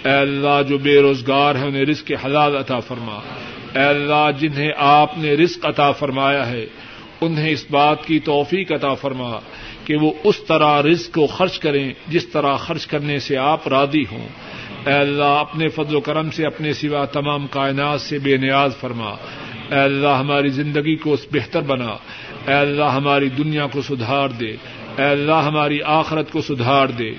اے 0.03 0.11
اللہ 0.11 0.61
جو 0.69 0.77
بے 0.77 1.01
روزگار 1.01 1.55
ہیں 1.55 1.67
انہیں 1.67 1.85
رزق 1.85 2.11
حلال 2.25 2.57
عطا 2.57 2.79
فرما۔ 2.79 3.19
اے 3.75 3.83
اللہ 3.83 4.29
جنہیں 4.39 4.71
آپ 4.77 5.17
نے 5.17 5.33
رزق 5.33 5.65
عطا 5.65 5.91
فرمایا 5.91 6.49
ہے۔ 6.49 6.65
انہیں 7.21 7.49
اس 7.49 7.65
بات 7.71 8.05
کی 8.05 8.19
توفیق 8.19 8.71
عطا 8.71 8.93
فرما 8.93 9.39
کہ 9.85 9.95
وہ 9.95 10.11
اس 10.23 10.43
طرح 10.47 10.81
رزق 10.81 11.15
کو 11.15 11.27
خرچ 11.27 11.59
کریں 11.59 11.93
جس 12.07 12.27
طرح 12.27 12.55
خرچ 12.55 12.87
کرنے 12.87 13.19
سے 13.19 13.37
آپ 13.37 13.67
راضی 13.67 14.03
ہوں۔ 14.11 14.27
اے 14.85 14.93
اللہ، 14.93 15.23
اپنے 15.23 15.67
فضل 15.67 15.95
و 15.95 15.99
کرم 15.99 16.31
سے، 16.31 16.45
اپنے 16.45 16.73
سوا 16.73 17.05
تمام 17.05 17.47
کائنات 17.47 18.01
سے 18.01 18.19
بے 18.19 18.37
نیاز 18.37 18.77
فرما۔ 18.77 19.09
اے 19.71 19.79
اللہ، 19.79 20.07
ہماری 20.07 20.49
زندگی 20.49 20.95
کو 20.95 21.15
بہتر 21.31 21.61
بنا۔ 21.61 21.97
اے 22.47 22.53
اللہ، 22.53 22.83
ہماری 22.83 23.29
دنیا 23.29 23.67
کو 23.67 23.81
سدھار 23.81 24.29
دے۔ 24.29 24.51
اے 24.97 25.03
اللہ، 25.03 25.41
ہماری 25.45 25.79
آخرت 25.81 26.31
کو 26.31 26.41
سدھار 26.41 26.87
دے۔ 26.87 27.09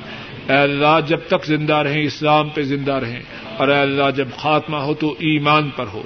اے 0.49 0.57
اللہ، 0.57 0.99
جب 1.07 1.19
تک 1.27 1.45
زندہ 1.47 1.75
رہیں، 1.75 2.03
اسلام 2.03 2.49
پہ 2.49 2.63
زندہ 2.63 2.93
رہیں۔ 2.93 3.23
اور 3.57 3.69
اے 3.69 3.81
اللہ، 3.81 4.11
جب 4.17 4.29
خاتمہ 4.37 4.77
ہو 4.77 4.95
تو 4.95 5.13
ایمان 5.13 5.71
پر 5.77 5.85
ہو۔ 5.93 6.03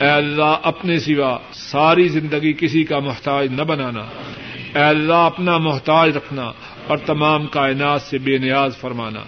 اے 0.00 0.08
اللہ، 0.08 0.56
اپنے 0.62 0.98
سوا 0.98 1.38
ساری 1.52 2.08
زندگی 2.08 2.52
کسی 2.52 2.84
کا 2.84 2.98
محتاج 2.98 3.52
نہ 3.52 3.62
بنانا۔ 3.62 4.00
اے 4.74 4.84
اللہ، 4.84 5.14
اپنا 5.14 5.58
محتاج 5.58 6.16
رکھنا 6.16 6.52
اور 6.86 6.98
تمام 6.98 7.46
کائنات 7.46 8.02
سے 8.02 8.18
بے 8.18 8.38
نیاز 8.38 8.76
فرمانا۔ 8.76 9.20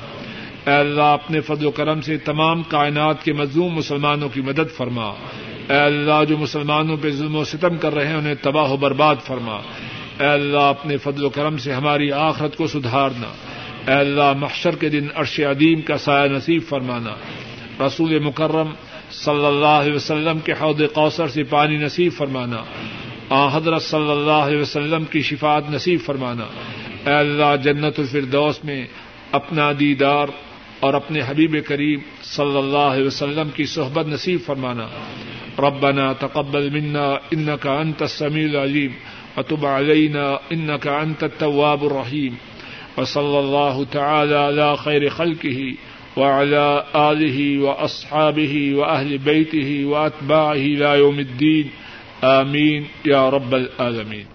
اے 0.67 0.77
اللہ، 0.77 1.03
اپنے 1.03 1.41
فضل 1.41 1.67
و 1.67 1.71
کرم 1.71 2.01
سے 2.01 2.19
تمام 2.19 2.63
کائنات 2.63 3.25
کے 3.25 3.33
مظلوم 3.33 3.75
مسلمانوں 3.75 4.29
کی 4.29 4.41
مدد 4.41 4.77
فرما۔ 4.77 5.07
اے 5.69 5.77
اللہ، 5.77 6.25
جو 6.29 6.39
مسلمانوں 6.39 6.97
پہ 6.97 7.11
ظلم 7.11 7.37
و 7.37 7.45
ستم 7.45 7.77
کر 7.77 7.95
رہے 7.95 8.07
ہیں، 8.07 8.15
انہیں 8.15 8.35
تباہ 8.43 8.71
و 8.71 8.77
برباد 8.77 9.17
فرما۔ 9.25 9.57
اے 10.21 10.27
اللہ، 10.27 10.61
اپنے 10.61 10.97
فضل 10.97 11.25
و 11.25 11.29
کرم 11.29 11.59
سے 11.59 11.73
ہماری 11.73 12.13
آخرت 12.13 12.57
کو 12.57 12.67
سدھارنا۔ 12.67 13.29
اے 13.93 13.99
اللہ، 13.99 14.33
محشر 14.33 14.75
کے 14.77 14.89
دن 14.89 15.07
عرش 15.15 15.41
عدیم 15.41 15.81
کا 15.81 15.99
سایہ 15.99 16.31
نصیب 16.31 16.63
فرمانا۔ 16.69 17.17
رسول 17.87 18.19
مکرم 18.19 18.67
صلی 19.11 19.47
اللہ 19.47 19.67
علیہ 19.67 19.93
وسلم 19.93 20.39
کے 20.39 20.53
حوض 20.53 20.83
کوثر 20.95 21.29
سے 21.29 21.43
پانی 21.45 21.77
نصیب 21.77 22.13
فرمانا۔ 22.13 22.65
آ 23.31 23.57
حضرت 23.57 23.83
صلی 23.83 24.11
اللہ 24.11 24.31
علیہ 24.31 24.61
وسلم 24.61 25.05
کی 25.05 25.23
شفاعت 25.23 25.63
نصیب 25.71 26.01
فرمانا۔ 26.05 26.45
اے 27.11 27.15
اللہ 27.15 27.57
جنت 27.63 27.99
الفردوس 27.99 28.65
میں 28.65 28.87
اپنا 29.33 29.73
دیدار 29.79 30.27
اور 30.81 30.95
اپنے 30.95 31.21
حبیب 31.27 31.57
کریم 31.67 31.99
صلی 32.23 32.59
اللہ 32.59 32.79
علیہ 32.79 33.07
وسلم 33.07 33.49
کی 33.55 33.65
صحبت 33.65 34.07
نصیب 34.07 34.41
فرمانا۔ 34.47 34.89
ربنا 35.59 36.13
تقبل 36.13 36.71
منا 36.71 37.11
انك 37.11 37.67
انت 37.67 38.03
السميع 38.03 38.49
العليم 38.49 38.93
وتب 39.37 39.67
علينا 39.67 40.37
انك 40.51 40.89
انت 40.89 41.23
التواب 41.23 41.85
الرحيم 41.85 42.35
وصلى 42.97 43.39
الله 43.39 43.83
تعالى 43.91 44.35
على 44.35 44.75
خير 44.85 45.09
خلقه 45.09 45.71
وعلى 46.17 46.85
آله 46.95 47.59
وأصحابه 47.59 48.75
وأهل 48.75 49.19
بيته 49.19 49.85
وأتباعه 49.85 50.55
لا 50.55 50.95
يوم 50.95 51.19
الدين. 51.19 51.71
آمين. 52.25 52.87
يا 53.05 53.29
رب 53.29 53.55
العالمين. 53.55 54.27